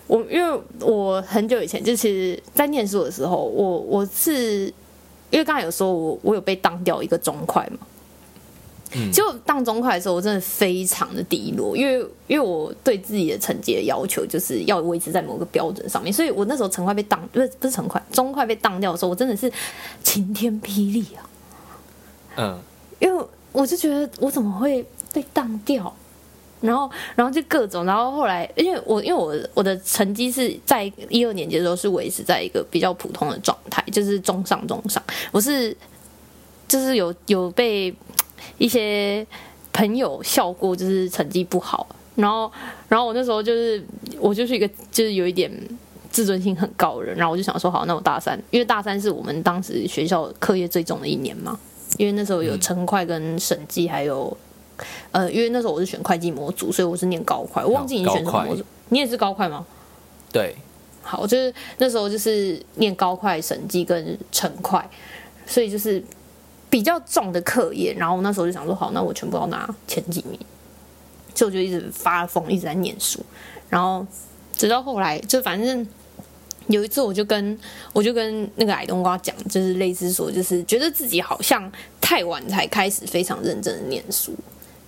[0.09, 4.73] 我因为我很久以前就其实，在念书的时候，我我是
[5.33, 7.85] 因为刚才有说我我有被当掉一个中快嘛。
[9.11, 19.51] 就当中快的时候，我真的非常的低落，因为因为我对自己的成绩的要求就是要维持在某个标准上面，所以我那时候成快被当不是不是成快中快被当掉的时候，我真的是
[20.03, 21.25] 晴天霹雳啊！
[22.37, 22.61] 嗯，
[22.99, 25.91] 因为我就觉得我怎么会被当掉，
[26.63, 35.77] 然后然后就各种，然后后来因为我因为我我的成绩是在一二年级的时候是维持在一个比较普通的状态，就是中上中上，我是
[36.67, 37.95] 就是有有被。
[38.59, 39.25] 一些
[39.73, 42.51] 朋友笑过，就是成绩不好，然后，
[42.89, 43.83] 然后我那时候就是，
[44.19, 45.51] 我就是一个就是有一点
[46.11, 51.59] 自尊心很高的人，然后我就想说，好，那我大三，因为大三是我们当时学校课业最重的一年嘛，
[51.99, 54.37] 因为那时候有成块跟审计，还有，
[55.11, 59.67] 呃，因为那时候我是选会计模组，所以我是念高快，我忘记你选什么模组，你也是高快吗？
[60.33, 60.57] 对，
[61.03, 64.89] 好，就是那时候就是念高快审计跟成快，
[65.47, 66.03] 所以就是。
[66.73, 70.41] 比较重的课业，然后那时候就想说，好，那我全部要拿前几名，
[71.35, 73.21] 所以我就一直发疯，一直在念书，
[73.69, 74.07] 然后
[74.57, 75.87] 直到后来，就反正
[76.69, 77.59] 有一次，我就跟
[77.93, 84.35] 我就跟那个矮冬瓜讲，就是类似说，就是觉得自己好像太晚才开始非常认真的念书，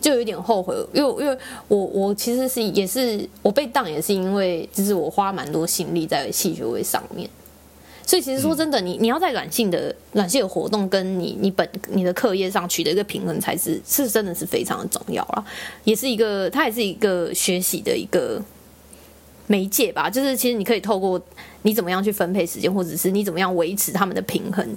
[0.04, 7.26] 就有点后悔，因为因为我我其实是也是我被当，也是因为就是我花蛮多心力在戏学位上面。
[8.04, 15.42] 所以其实说真的，你你要在软性的软性的活动跟你你本你的课业上取得一个平衡，才是是真的是非常的重要了，
[15.84, 18.42] 也是一个它也是一个学习的一个
[19.46, 20.10] 媒介吧。
[20.10, 21.18] 就是其实你可以透过
[21.62, 24.68] 你怎么样去分配时间，或者是你怎么样维持他们的平衡，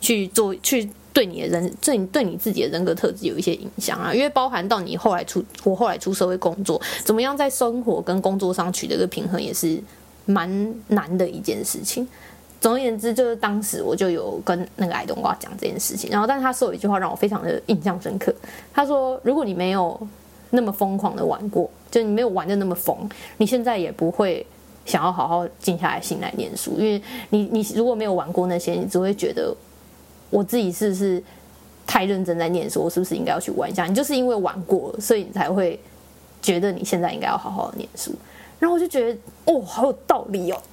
[0.00, 0.88] 去做去
[1.18, 4.14] 对你的人对你对你自己的人格特质有一些影响啊。
[4.14, 9.82] 因为包含到你后来出我后来出社会工作，怎么样在生活跟工作上取得一个平衡，也是
[10.26, 10.48] 蛮
[10.86, 12.06] 难的一件事情。
[12.60, 18.32] 总而言之，就是当时我就有跟那个矮冬瓜讲这件事情，然后，但是他说有一句话让我非常的印象深刻。
[18.72, 20.00] 他说：“如果你没有
[20.50, 22.96] 那么疯狂的玩过，就你没有玩的那么疯，
[23.38, 24.46] 你现在也不会
[24.84, 29.56] 想要好好静下来心来念书，因为你你如果没有玩过那些，你只会觉得
[30.30, 31.22] 我自己是不是
[31.86, 33.86] 太认真在念书，我是不是应该要去玩一下？
[33.86, 35.78] 你就是因为玩过了，所以你才会
[36.42, 38.12] 觉得你现在应该要好好的念书。
[38.58, 40.60] 然后我就觉得，哦，好有道理哦。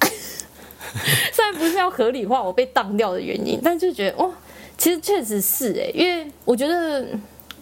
[1.32, 4.32] 虽然不是要合理化我被当掉的原因，但就觉得哦，
[4.78, 7.06] 其实确实是哎，因为我觉得，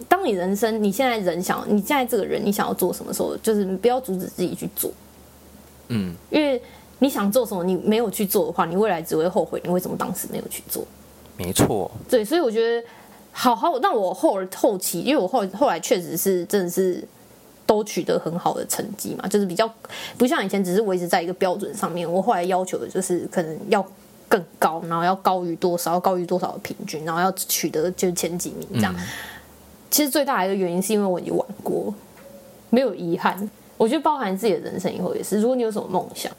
[0.07, 4.91] 当你人生你现在人想你现在这个人你想要做什么时候，就是不要阻止自己去做，
[5.87, 6.61] 嗯，因为
[6.99, 10.85] 你想做什么，你没有去做的话，你未来只会后悔你为什么当时没有去做。
[11.37, 12.87] 没错，对，所以我觉得
[13.31, 17.03] 好好让我后后期，因为我后后来确实是真的是。
[17.67, 19.67] 都取得很好的成绩嘛，就是比较
[20.19, 22.07] 不像以前只是维持在一个标准上面。
[22.07, 23.83] 我后来要求的就是可能要
[24.29, 28.95] 更高，然后要高于多少，要高于多少的平均，然后要取得就是前几名这样。
[29.89, 31.91] 其实最大的一个原因是因为我已经玩过，
[32.69, 33.49] 没有遗憾。
[33.77, 36.31] 我觉得包含自己的人生以后也是，如果你有什么梦想，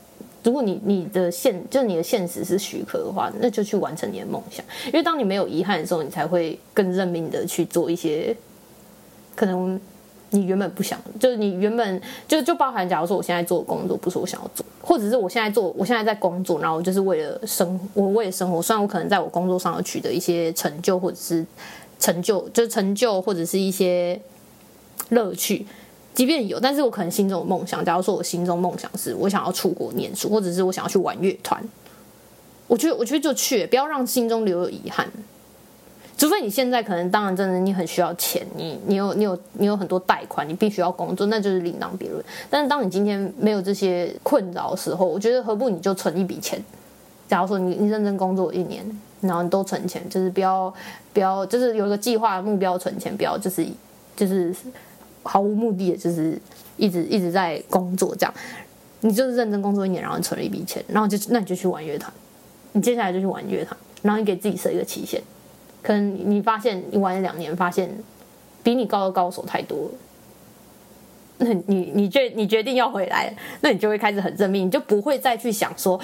[0.47, 4.65] 如果你你的现就是你的现实是许可的话，那就去完成你的梦想。
[4.87, 8.35] 因为当你没有遗憾的时候，你才会更认命的去做一些
[9.35, 9.79] 可能。
[10.31, 18.61] 你原本不想，就是你原本就就包含，假如说我现在做的工作不是我想要做，或者是我现在做，我现在在工作，然后就是为了生，我为了生活。
[18.61, 21.47] 虽然我可能在我工作上有取得一些成就，或者是
[22.01, 24.21] 成就，就是成就或者是一些
[25.11, 25.65] 乐趣，
[26.17, 27.85] 即便有，但是我可能心中有梦想。
[27.85, 31.63] 假如说我心中梦想是我想要出国念书，或者是我想要去玩乐团，
[32.67, 35.07] 我觉得我觉得就去，不要让心中留有遗憾。
[36.17, 42.25] 除非你现在可能，当然真的你很需要钱，你你有你有你有很多贷款，你必须要工作，那就是另当别论。
[42.49, 46.59] 但是当你今天没有这些困扰的时候，我觉得何不你就存一笔钱？
[47.29, 48.83] 假如说你你认真工作一年，
[49.21, 50.73] 然后你都存钱，就是不要
[51.13, 53.67] 不要就是有一个计划目标存钱，不要就是
[54.17, 54.55] 就是
[55.27, 56.41] 毫无目的的，就是
[56.77, 58.35] 一直一直在工作这样。
[59.01, 62.13] 你就是认真工作一年，然后存了一笔钱，然后就那你就去玩乐团，
[62.73, 65.21] 你接下来就去玩乐团，然后你给自己设一个期限。
[65.83, 67.89] 可能你发现你玩了两年，发现
[68.63, 69.91] 比你高的高手太多了，
[71.39, 76.01] 那你你决你决定要回来，那你就会开始很认命，你就不会再去想说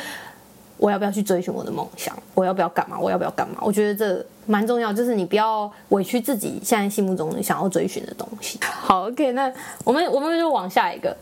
[0.82, 3.58] 我要不要去追寻我的梦想，我要不要干嘛，我要不要干嘛？
[3.60, 8.58] 我觉得这蛮重要，就是你不要委屈自己现在心目中想要追寻的东西。
[8.62, 9.52] 好，OK，那
[9.84, 11.16] 我们我们就往下一个，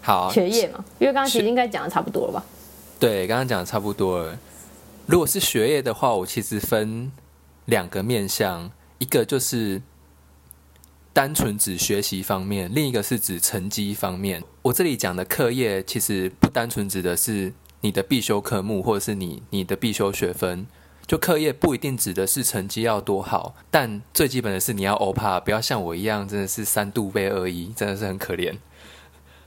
[0.00, 2.42] 好，学业嘛，因为刚刚其实应该讲的差不多了吧？
[2.98, 4.38] 对，刚刚讲的差不多了。
[5.04, 7.12] 如果是学业的话，我其实分。
[7.66, 9.80] 两个面向，一个就是
[11.14, 14.44] 单纯指学习方面，另一个是指成绩方面。
[14.60, 17.50] 我这里讲的课业，其实不单纯指的是
[17.84, 20.66] 你的必修科目，或者是你你的必修学分。
[21.06, 28.56] 就课业不一定指的是成绩要多好，但最基本的是你要欧帕，不要像我一样，真的是三度背二一，真的是很可怜。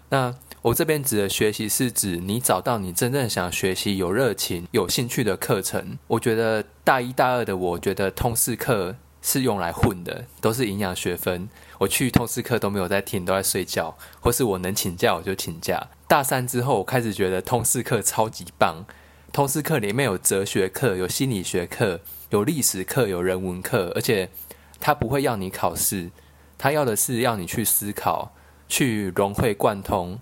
[0.09, 5.97] 那我这边指的学习是指你找到你真正想学习、有热情、有兴趣的课程。
[6.05, 11.49] 我觉得大一、大二的，我觉得通识课是用来混的，都是营养学分。
[11.79, 15.87] 我去通识课都没有在听，都在睡觉，或是我能请假我就请假。
[16.07, 18.85] 大三之后，我开始觉得通识课超级棒。
[19.33, 24.29] 通识课里面有哲学课、有心理学课、有历史课、有人文课，而且
[24.79, 26.09] 他不会要你考试，
[26.57, 28.31] 他要的是要你去思考、
[28.69, 30.17] 去融会贯通。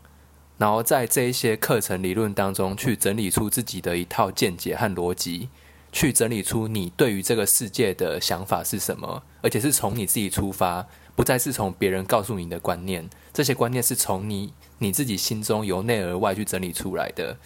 [0.57, 5.49] 然后在这一些课程理论当中，去整理出自己的一套见解和逻辑，
[5.95, 13.09] 去整理出你对于这个世界的想法是什么，而且是从你自己出发，不再是从别人告诉你的观念。
[13.31, 17.37] 这些观念是从你你自己心中由内而外去整理出来的。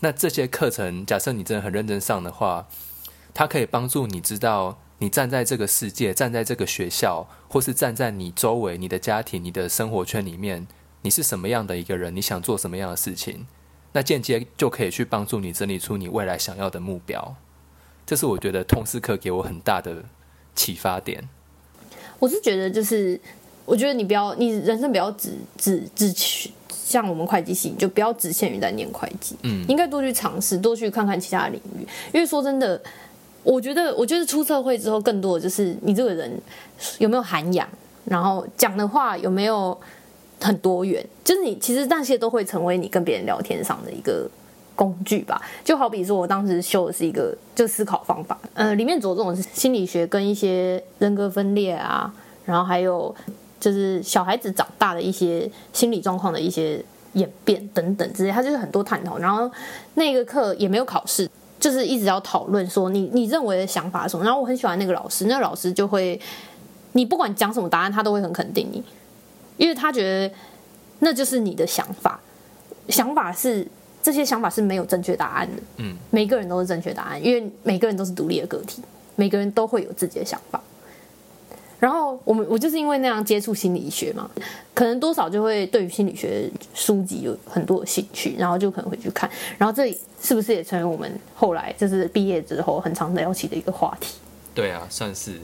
[0.00, 2.66] 那这些课程，假设你真的很认真上的话，
[3.32, 10.66] 它可以帮助你知道，你站在这个世界，站在这个学校，或是站在你周围、你的家庭、你的生活圈里面。
[11.02, 12.16] 你是什么样的一个人？
[12.16, 13.46] 你想做什么样的事情？
[13.92, 17.36] 那间接就可以去帮助你整理出你未来想要的目标。
[18.08, 19.94] 这是我觉得通识课给我很大的
[20.54, 21.22] 启发点。
[22.18, 23.20] 我是觉得，就是
[23.66, 29.36] 我觉得你不要，你人生不要只只只去像我们会计系，就不要只限于在念会计。
[29.42, 31.86] 嗯，应该多去尝试，多去看看其他领域。
[32.10, 32.80] 因为说真的，
[33.42, 36.32] 我觉得，我觉得出社会之后，更多的就是你这个人
[36.96, 37.68] 有没有涵养，
[38.06, 39.78] 然后讲的话有没有。
[40.40, 44.30] 很多元，就是你其实那些都会成为你跟别人聊天上的一个
[44.78, 45.42] 工具吧。
[45.64, 52.14] 就好比说，我当时修的是一个就思考方法，呃，里面着重的是心理学跟一些人格分裂啊，
[52.44, 53.12] 然后还有
[53.58, 56.80] 就是小孩子长大的一些心理状况的一些
[57.14, 59.18] 演变等等之类，它就是很多探讨。
[59.18, 59.50] 然后
[59.94, 64.24] 那个课也没有考试，就是一直要讨论说你你认为的想法什么。
[64.24, 66.20] 然后我很喜欢那个老师，那个老师就会
[66.92, 68.80] 你不管讲什么答案，他都会很肯定你。
[69.56, 70.32] 因为他觉得
[71.00, 72.20] 那就是你的想法，
[72.88, 73.66] 想法是
[74.02, 75.62] 这些想法是没有正确答案的。
[75.76, 78.82] 嗯，每个人都是正确答案，因为每个人都是独立的个体，
[79.16, 80.62] 每个人都会有自己的想法。
[81.78, 84.28] 然后我们我就是因为那样接触心理学嘛，
[84.74, 89.30] 可能多少就会对于心理学书籍有很多的兴趣，然后就可能会去看。
[89.56, 89.88] 然后这
[90.20, 94.16] 是不是也成为我们后来就是毕业之后很常聊起的一个话题？
[94.54, 95.38] 对啊，算是。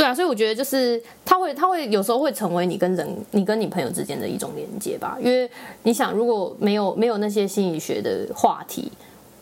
[0.00, 5.18] 对啊，所以我觉得就是他会，他会有时候会成为你跟人、你跟你朋友之间的一种连接吧。
[5.20, 5.46] 因为
[5.82, 8.90] 你想，如果没有没有那些心理学的话题，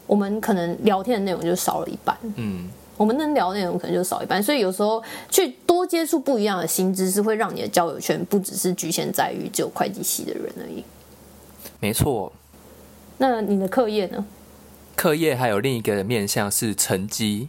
[0.05, 2.19] 我们可能聊天的内容就少了一半。
[2.35, 4.43] 嗯，我们能聊的内容可能就少一半。
[4.43, 5.01] 所以有时候
[5.31, 10.83] 去多接触不一样的新知识，会让你的交友圈不只是局限在于只有会计系的人而已。
[11.79, 12.33] 没错。
[13.19, 14.27] 那你的课业呢？
[14.97, 17.47] 课业还有另一个面向是成绩。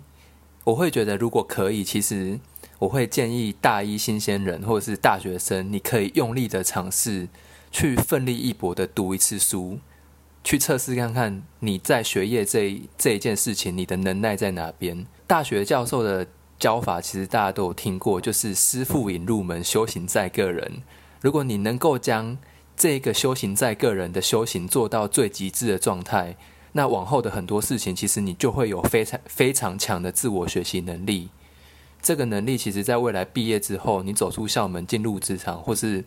[0.66, 2.38] 我会觉得，如果可以，其实。
[2.80, 7.27] 我会建议大一新鲜人或者是大学生，你可以用力的尝试
[7.71, 9.80] 去奋力一搏的读一次书，
[10.43, 15.05] 去测试看看你在学业这这一件事情你的能耐在哪边。
[15.27, 16.25] 大学教授的
[16.57, 20.82] 教法其实大家都有听过，就是师傅引入门，修行在个人。
[21.21, 22.38] 如果你能够将
[22.77, 26.38] 这个修行在个人的修行做到最极致的状态，
[26.71, 31.30] 那往后的很多事情，其实你就会有非常非常强的自我学习能力。
[32.02, 36.04] 这个能力其实，在未来毕业之后，你走出校门进入职场，或是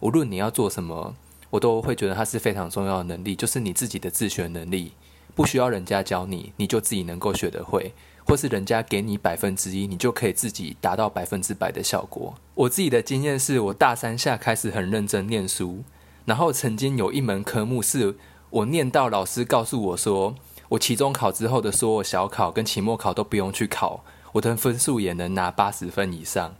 [0.00, 1.14] 无论你要做什么，
[1.50, 4.92] 我都会觉得它是非常重要的能力，就是你自己的自学能力，
[5.34, 7.94] 不需要人家教你，你就自己能够学得会，
[8.26, 12.34] 或是人家给你百分之一，你就可以自己达到百分之百的效果。
[12.54, 15.84] 我自己的经验是我大三下开始很认真念书，
[16.24, 18.16] 然后曾经有一门科目是
[18.50, 20.34] 我念到老师告诉我说，
[20.70, 24.04] 我期中考之后的所有小考跟期末考都不用去考，
[24.36, 26.56] 我的分数也能拿八十分以上。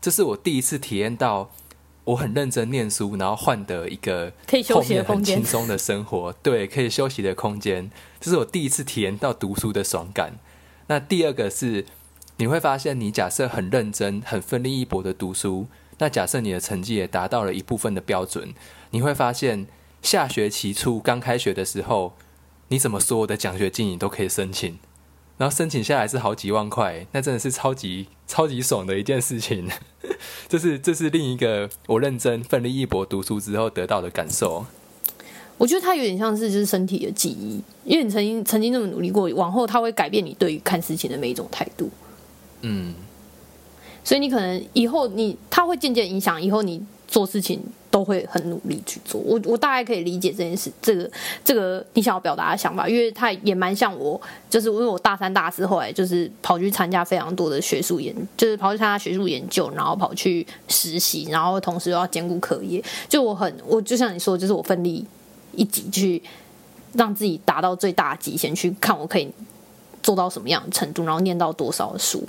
[0.00, 1.50] 这是我第一次体验到，
[2.04, 7.90] 我很认真念书，然后换得一个可以休息的后面很空间轻松的生活，对，可以休息的空间，
[8.20, 10.38] 这是我第一次体验到读书的爽感。
[10.86, 11.84] 那第二个是，
[12.38, 15.66] 你会发现，你假设很认真、很奋力一搏的读书，
[15.98, 18.54] 那假设你的成绩也达到了一部分的标准，
[18.90, 19.66] 你会发现，
[20.00, 22.14] 下学期初刚开学的时候，
[22.68, 24.78] 你怎么所有的奖学金你都可以申请，
[25.40, 29.66] 然后申请下来是好几万块，那真的是超级超级爽的一件事情。
[30.46, 34.66] 这是这是另一个我认真奋力一搏读书之后得到的感受。
[35.56, 41.88] 我觉得它有点像是就是身体的记忆，因为你曾经曾经那么努力过，往后它会改变你对于看事情的每一种态度。
[42.60, 42.92] 嗯，
[44.04, 49.20] 所以你可能以后你它会渐渐影响以后你做事情都会很努力去做。
[49.20, 51.10] 我我大概可以理解这件事，这个
[51.44, 62.80] 这个你想要表达的想法，因为他也蛮像我，就是因为我大三大四后来就是跑去参加非常多的学术研，就是跑去参加学术研究，然后跑去实习，然后同时又要兼顾课业。
[63.08, 65.04] 就我很我就像你说，就是我奋力
[65.52, 66.22] 一己去
[66.92, 69.28] 让自己达到最大极限，去看我可以
[70.02, 72.22] 做到什么样的程度，然后念到多少书。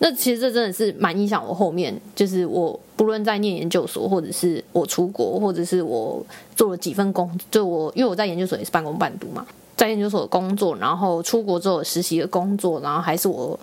[0.00, 6.24] 那其实这真的是蛮影响我后面，就是我不论在念研究所，或者是我出国，或者是我
[6.54, 9.44] 做了几份工，就我因为我在研究所也是半工半读嘛，
[9.76, 13.58] 在研究所的工作，然后出国之后实习的工作，然后还是我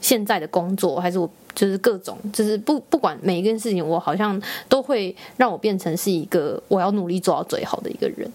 [0.00, 8.28] 现在的工作，还是我就是各种，就是不不管每一件事情，我好像都会让我变成是一个我要努力做到最好的一个人，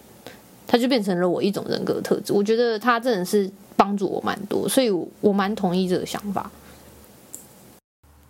[0.66, 2.32] 他就变成了我一种人格特质。
[2.32, 3.50] 我觉得他真的是
[3.80, 6.50] 帮助我蛮多，所以我我蛮同意这个想法。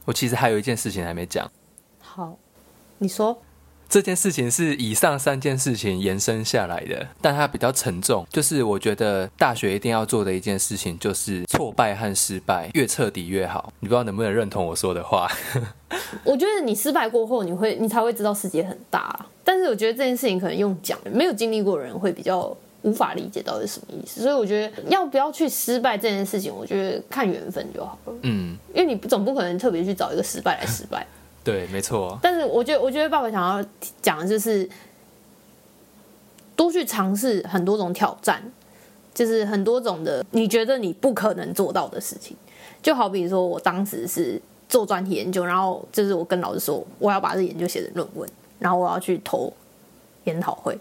[0.05, 1.51] 我其实还有一件事情还没讲，
[1.99, 2.39] 好，
[2.99, 3.37] 你说。
[3.89, 8.25] 这件事情是以上三件事情延伸下来的，但它比较沉重。
[8.31, 13.73] 就是我觉得大学一定要做的一件事情，就是挫败和失败越彻底越好。
[13.81, 15.29] 你不知道能不能认同我说的话？
[16.23, 19.27] 我觉得你失败过后，你会你才会知道世界很大。
[19.43, 24.23] 但是我觉得这件事情可能用讲，没有经历过的人会比较无法理解到底是什么意思。
[24.23, 28.15] 所以我觉得要不要去失败这件事情，我觉得看缘分就好了。
[28.23, 31.07] 嗯，因为你总不可能特别去找一个失败来失败。
[31.43, 32.19] 对，没错。
[32.23, 33.67] 但是我觉得，我觉得爸爸想要
[34.03, 34.69] 讲的就是
[36.55, 38.43] 多去尝试很多种挑战，
[39.15, 42.37] 就是很多种的你觉得你不可能做到的事情。
[42.83, 48.29] 就好比说我当时是做专题研究，然后就是我跟老师说我要把这研究写成论文，
[48.59, 49.53] 然后我要去投
[50.25, 50.79] 研讨会，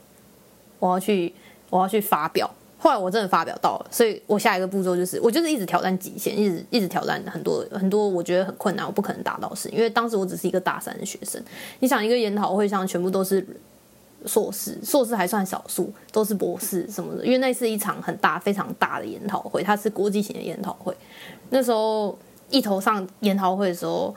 [0.80, 1.34] 我要去
[1.70, 2.50] 我要去发表。
[2.82, 9.68] 后来我真的发表到了，所以我下一个步骤就是，我就是一直挑战极限，一直一直挑战很多很多我觉得很困难，我不可能达到的事。
[9.68, 11.44] 因为当时我只是一个大三的学生，
[11.80, 13.46] 你想一个研讨会上全部都是
[14.26, 17.26] 硕士，硕士还算少数，都是博士什么的。
[17.26, 20.96] 因为那是一场很大、非常大的研讨会，它是国际型的研讨会。
[21.50, 22.18] 那时候
[22.50, 24.16] 一头上研讨会的时候，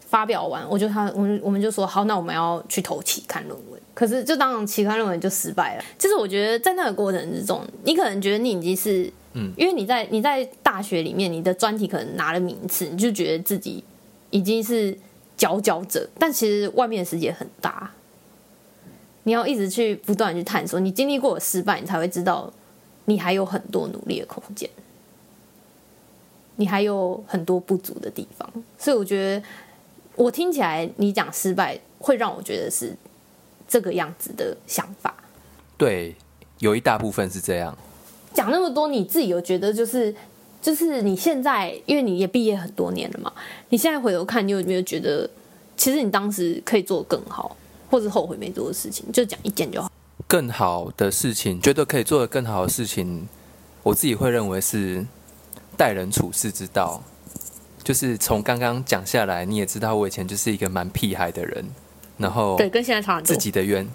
[0.00, 3.79] 发表完，我就他我们我们就说好，那我们要去投期刊论文。
[4.00, 5.84] 可是就当期刊论文就失败了。
[5.98, 13.84] 其实我觉得在那个过程之中，你可能觉得你已经是，嗯，因为你在你在大学里面，你的专题可能拿了名次，你就觉得自己
[14.30, 14.96] 已经是
[15.36, 17.92] 佼佼者，但其实外面的世界很大，
[19.24, 20.80] 你要一直去不断去探索。
[20.80, 22.50] 你经历过失败，你才会知道
[23.04, 24.70] 你还有很多努力的空间，
[26.56, 28.50] 你还有很多不足的地方。
[28.78, 29.42] 所以我觉得，
[30.16, 32.96] 我听起来你讲失败，会让我觉得是。
[33.70, 35.14] 这个样子的想法，
[35.78, 36.16] 对，
[36.58, 37.78] 有一大部分是这样。
[38.34, 40.12] 讲那么多，你自己有觉得就是
[40.60, 43.32] 就是你现在，因为你也毕业很多年了嘛，
[43.68, 45.30] 你现在回头看，你有没有觉得
[45.76, 47.56] 其实你当时可以做得更好，
[47.88, 49.06] 或者后悔没做的事情？
[49.12, 49.88] 就讲一件就好。
[50.26, 53.28] 更好的事情，觉得可以做的更好的事情，
[53.84, 55.06] 我自己会认为是
[55.76, 57.00] 待人处事之道。
[57.84, 61.64] 就是从刚刚讲下来，你也知道，我以前就是一个蛮屁孩的人。
[62.20, 63.26] 然后对，跟现在差很多。
[63.26, 63.88] 自己的原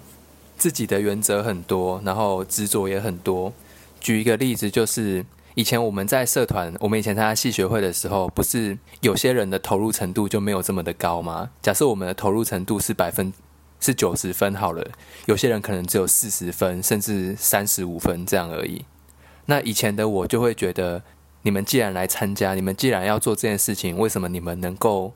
[0.58, 3.52] 自己的原则很多，然后执着也很多。
[4.00, 5.24] 举一个例子，就是
[5.54, 11.50] 以前我们在社团，我们以前参加系学会的时候，不是有些人的投入程度就没有这么的高吗？
[11.62, 13.32] 假设我们的投入程度是百分
[13.80, 14.84] 是九十分好了，
[15.26, 18.84] 有些人可能只有四十分，甚至三十五分这样而已。
[19.46, 21.02] 那以前的我就会觉得，
[21.42, 25.12] 你们既然来参加，你们既然要做这件事情，为什么你们能够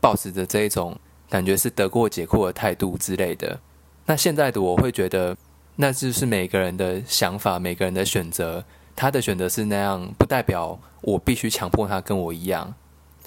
[0.00, 0.98] 保持着这一种？
[1.32, 3.58] 感觉是得过且过的态度之类的。
[4.04, 5.34] 那现在的我会觉得，
[5.76, 8.62] 那就是每个人的想法，每个人的选择。
[8.94, 12.74] 他的选择是那样，不代表我必须强迫他跟我一样。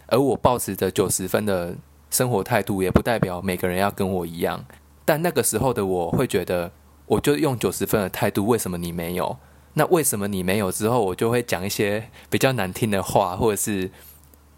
[0.05, 1.75] 而我保持着九十分的
[2.11, 4.63] 生活态度，也不代表每个人要跟我一样。
[5.03, 6.71] 但那个时候的我会觉得，
[7.07, 9.35] 我就用九十分的态度，为什么你没有？
[9.73, 10.71] 那为什么你没有？
[10.71, 13.89] 之后我就会讲一些比较难听的话，或者是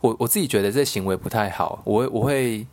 [0.01, 2.67] 我我自己觉得这行为不太好，我我会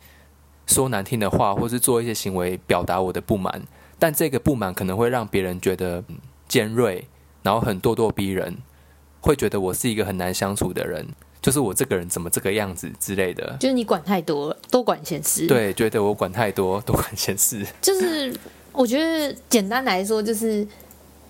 [0.67, 3.61] 说难听的话，或是做一些行为表达我的不满。
[3.97, 6.03] 但这个不满可能会让别人觉得
[6.47, 7.07] 尖锐。
[7.43, 8.57] 然后很咄咄逼人，
[9.21, 11.05] 会觉得我是一个很难相处的人，
[11.43, 13.55] 就是我这个人怎么这个样子之类的。
[13.59, 15.45] 就是你管太多了，多管闲事。
[15.45, 17.63] 对，觉得我管太多，多管闲事。
[17.79, 18.35] 就是
[18.71, 20.67] 我觉得简单来说，就是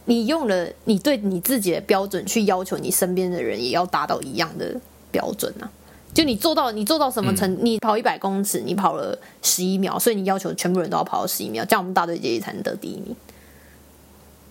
[0.06, 4.80] 你用了你对你自己的标准去要求你身边的人，也要达到一样的
[5.12, 5.70] 标准啊。
[6.16, 13.16] 就你做到你做到什么程，你跑一百公尺，你跑了十一秒，所以你要求全部人都要跑到十一秒，这样我们大队接力才能得第一名。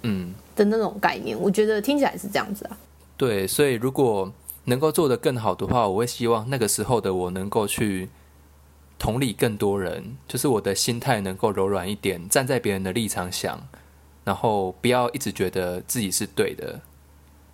[0.02, 0.34] 嗯。
[0.56, 2.78] 的那种概念，我觉得听起来是这样子啊。
[3.16, 4.32] 对，所以如果
[4.66, 8.08] 能够做得更好的话，我会希望那个时候的我能够去
[8.96, 13.66] 同理更多人，就是我的心态能够柔软一点，站在别人的立场想，
[14.22, 16.80] 然后不要一直觉得自己是对的。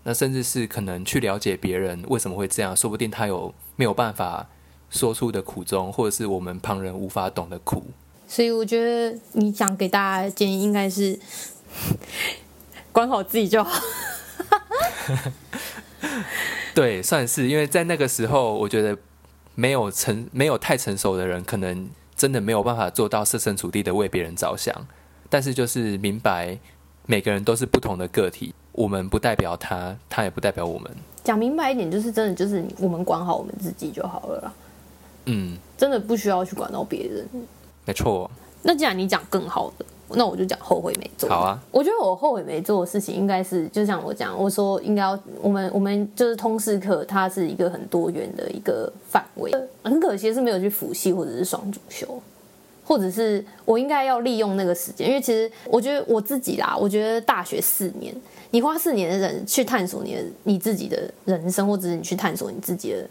[0.02, 4.48] 那甚至是可能去了解别人为什么会这样，说不定他有没有办法
[4.90, 7.84] 说出的苦衷，或者是我们旁人无法懂的苦。
[8.26, 11.18] 所以我觉得你想给大家的建议应该是。
[12.92, 13.80] 管好自己就好。
[16.74, 18.98] 对，算是因为在那个时候，我觉得
[19.54, 24.88] 没有成没有太成熟的人，可能真的没有办法做到设身处地的为别人着想。
[25.28, 26.58] 但是就是明白，
[27.06, 30.90] 每个人都是不同的个体，我们不代表他，他也不代表我们。
[31.22, 34.52] 讲明白一点，就是真的就是我们管好我们自己就好了啦。
[35.26, 37.26] 嗯，真的不需要去管到别人。
[37.84, 38.30] 没错。
[38.62, 39.84] 那既然你讲更好的。
[40.12, 41.30] 那我就讲后悔没做。
[41.30, 49.52] 好啊，我觉得我后悔没做的事情，应该是就像我讲，我说应该要我们我们就是通识课，它是一个很多元的一个范围。
[49.84, 52.20] 很可惜是没有去辅系或者是双主修，
[52.90, 58.12] 或者是我应该要利用那个时间，因为其实我觉得我自己啦，我觉得大学四年，
[58.50, 63.06] 你花四年的人去探索你的你自己的人生，或者是你去探索你自己的。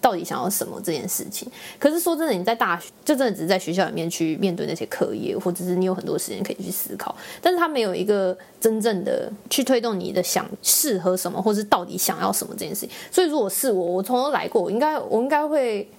[0.00, 1.48] 到底想要什么这件事情？
[1.76, 7.12] 可是说真的，你在大学就真的只是在学校里面去面对那些课业，或者是你有很多时间可以去思考，
[7.42, 12.90] 但是他没有一个真正的去推动你的想适合什么，或是到底想要什么这件事情。
[13.10, 15.90] 所以如果是我，我从头来过，我应该我应该会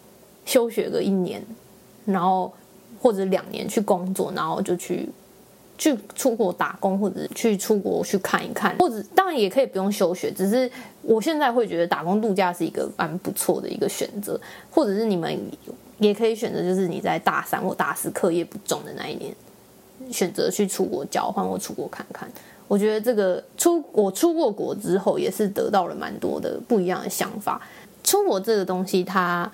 [0.46, 1.46] 休学个一年，
[2.06, 2.52] 然后
[3.00, 5.10] 或者两年去工作，然后就去。
[5.82, 10.30] 去出国打工，或者去出国去看一看，或者当然也可以不用休学。
[10.30, 10.70] 只是
[11.02, 14.38] 我现在会觉得打工度假是一个蛮不错的一个选择，
[14.70, 15.40] 或者是你们
[16.00, 19.34] 也可以选择，就是你在大三或大四课业不重的那一年，
[20.12, 22.30] 选择去出国交换或出国看看。
[22.68, 27.62] 我觉得这个出我出过国之后，也是得到了蛮多的不一样的想法。
[28.04, 29.50] 出国这个东西，它。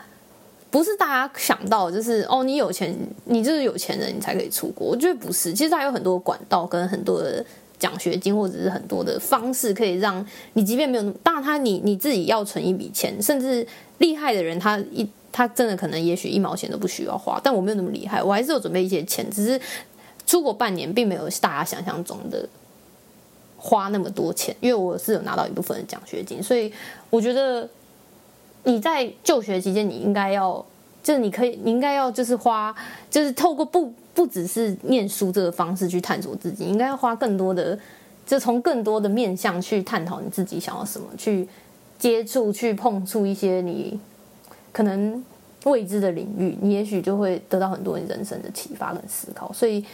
[0.71, 2.93] 不是大家想到，就是哦，你有钱，
[3.23, 4.87] 你就是有钱人，你才可以出国。
[4.87, 7.45] 我觉得不是，其实还有很多管道跟很多的
[7.79, 13.65] 奖学金，或者是很多的方式，可以让你即便没有，当然他你你自己要存一笔钱，甚至
[13.99, 19.57] 厉害的人，他一他真的可能也许一毛钱都不需要花，但我没有那么厉害，我还是有准备一些钱，只是
[20.27, 22.45] 出国半年并没有大家想象中的
[23.55, 26.73] 花那么多钱，因为我是有拿到一部分的奖学金，所以
[27.09, 27.69] 我觉得。
[28.65, 30.63] 你在就学期间，你应该要，
[31.01, 32.75] 就是你可以，你应该要，就是花，
[33.09, 37.77] 就是透过不不只是念书这个方式去探索自己，应该要花更多的，
[38.25, 41.47] 就从更多的面向去探讨你自己想要什么，去
[41.99, 43.99] 接触、去碰触一些你
[44.73, 45.23] 可能
[45.65, 49.53] 未知的领域，你也许就会得到很多你人生的启发跟思考。
[49.53, 49.85] 所以，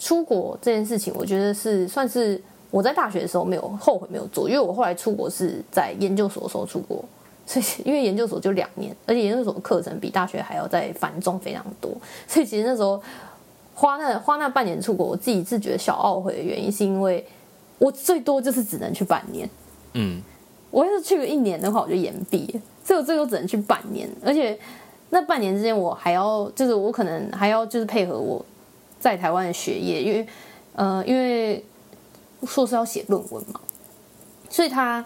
[0.00, 7.04] 出国这件事情，我觉得是算是我在大学的时候没有后悔没有做，因为我后来出国是在研究所的时候出国。
[7.48, 11.90] 所以， 因为研究所就两年，而且研究所的课程比大学还要再繁重非常多，
[12.26, 13.02] 所以其实那时候
[13.74, 17.26] 花那花那半年出国，我自己是觉得小懊悔的原因，是因为
[17.78, 19.48] 我最多就是只能去半年。
[19.94, 20.20] 嗯，
[20.70, 24.58] 我要是去个一年的话，我就延毕，所以我最多只能去半年，而且
[25.08, 28.44] 那半年之间，我还要就是我可能还要就是配合我
[29.00, 30.26] 在台湾的学业，因为
[30.74, 31.64] 呃，因为
[32.46, 33.58] 硕士要写论文嘛，
[34.50, 35.02] 所以他。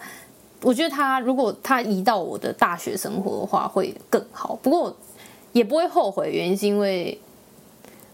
[0.62, 4.96] 我觉得他如果他移到我的大学生活的话会更好，不过
[5.52, 6.30] 也不会后悔。
[6.30, 7.20] 原因是因为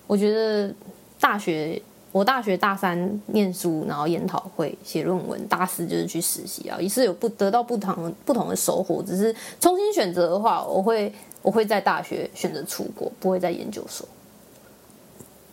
[0.06, 0.74] 我觉得
[1.20, 1.80] 大学
[2.10, 9.02] 我大学大三念书，然后研讨会、写论文，大四就是去实习啊，也是有不得到不同不同的收获。
[9.02, 14.08] 只是重新选择的话，我会我会在大学选择出国，不会在研究所。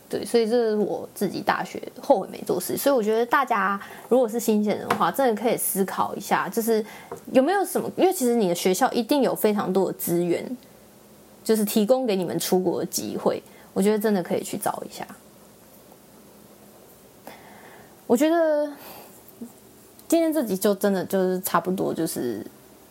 [0.08, 2.78] 对，所以这是我自己大学后悔没做事。
[2.78, 6.86] 所以我觉得大家如果是新鲜人的话，真的可以思考一下，就是
[7.32, 10.46] 有没有什么，因为其实你的学校一定有非常多的资源，
[11.44, 13.42] 就是提供给你们出国的机会。
[13.74, 15.06] 我觉得真的可以去找一下。
[18.08, 18.72] 我觉得
[20.08, 22.46] 今天这集就真的就是差不多，就是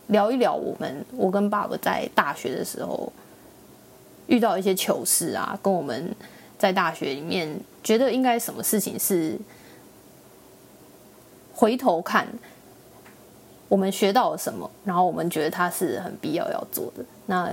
[0.08, 3.10] 聊一聊我们我跟爸爸在大学的时候
[4.26, 6.12] 遇到一些糗事啊，跟我们
[6.58, 9.38] 在大学里面觉得应该什么事情是
[11.52, 12.26] 回头看
[13.68, 17.04] 我们学到了什么，然后我们觉得它是很必要要做的。
[17.26, 17.52] 那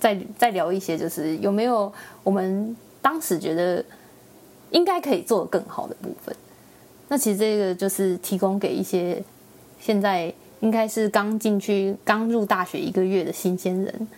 [0.00, 3.84] 再再聊一些，就是有没有我们当时觉得
[4.70, 6.34] 应该可以做的更好的部分。
[7.08, 9.22] 那其实这个就是提供给一些
[9.78, 14.08] 现在应该是刚进去、刚入大学一个月的新鲜人，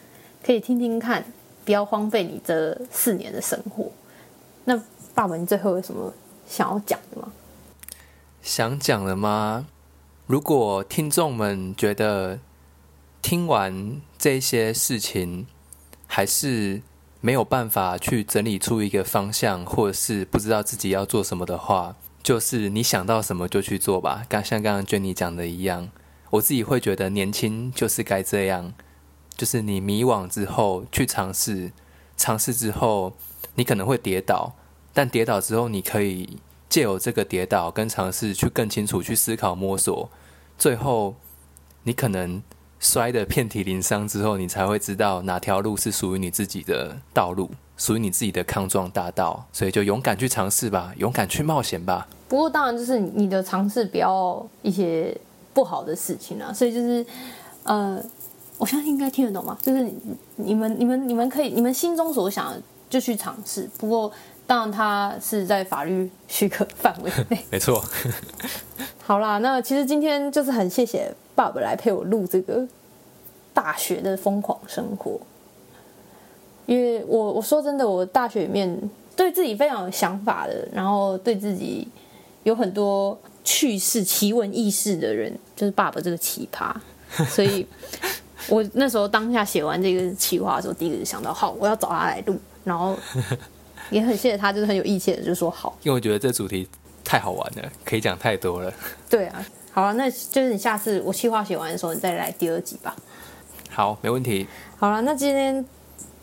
[0.45, 1.25] 可以听听看，
[1.65, 3.91] 不要荒废你这四年的生活。
[4.69, 4.77] 那
[5.15, 6.13] 爸爸，你最后有什么
[6.47, 7.29] 想要讲的吗？
[8.43, 9.67] 想讲的吗？
[10.27, 12.41] 如果听众们觉得
[13.23, 15.47] 听完这些事情
[16.09, 16.83] 还是
[17.21, 21.95] 没有办法去整理出一个方向，或者是不知道自己要做什么的话，
[22.25, 25.89] 就是你想到什么就去做吧，刚像刚刚娟妮讲的一样，
[26.31, 28.75] 我自己会觉得年轻就是该这样，
[29.37, 31.71] 就是你迷惘之后去尝试，
[32.17, 33.13] 尝试之后
[33.57, 34.55] 你可能会跌倒，
[34.95, 36.39] 但跌倒之后你可以
[36.69, 40.09] 借由这个跌倒跟尝试去更清楚去思考摸索，
[40.57, 41.17] 最后
[41.83, 42.43] 你可能
[42.79, 47.51] 摔得遍体鳞伤之后，你才会知道哪条路是属于你自己的道路。
[47.79, 52.09] 属于你自己的抗撞大道，所以就勇敢去尝试吧，勇敢去冒险吧。
[52.27, 55.15] 不过当然就是你的尝试不要一些
[55.53, 57.05] 不好的事情啊，所以就是
[57.65, 58.03] 呃，
[58.57, 59.59] 我相信应该听得懂吗？
[59.61, 59.93] 就是
[60.37, 62.55] 你们、你们、你们可以，你们心中所想
[62.89, 63.69] 就去尝试。
[63.79, 64.11] 不过
[64.47, 67.45] 当然它是在法律许可范围内。
[67.51, 67.85] 没错。
[69.03, 72.67] 好啦，那其实今天就是很谢谢爸爸来陪我录这个
[73.55, 75.21] 大学的疯狂生活。
[76.67, 81.87] 因为我我说真的，我大学里面对自己非常有想法的，然后对自己
[82.43, 86.75] 有很多趣事、奇闻异事的人，就是爸爸这个奇葩。
[87.29, 87.65] 所以，
[88.51, 92.37] 我那时候当下写完这个企划的时候，第一个就想到，好，我要找他来录。
[92.67, 92.95] 然后
[93.89, 95.75] 也很谢谢他，就是很有义气的，就说好。
[95.83, 96.69] 因为我觉得这主题
[97.03, 98.71] 太好玩了，可以讲太多了。
[99.09, 102.95] 对啊，好啊，那就是你下次我计划写完的时候，你再来第二集吧。
[103.71, 104.47] 好，没问题。
[104.77, 105.65] 好了，那今天。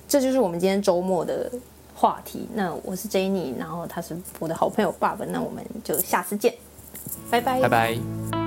[0.06, 1.50] 这就是我们今天周末的
[1.96, 2.48] 话题。
[2.54, 5.26] 那我是 Jenny，然后他是我的好朋友爸爸。
[5.26, 6.54] 那我们就下次见，
[7.32, 8.43] 拜拜，拜拜。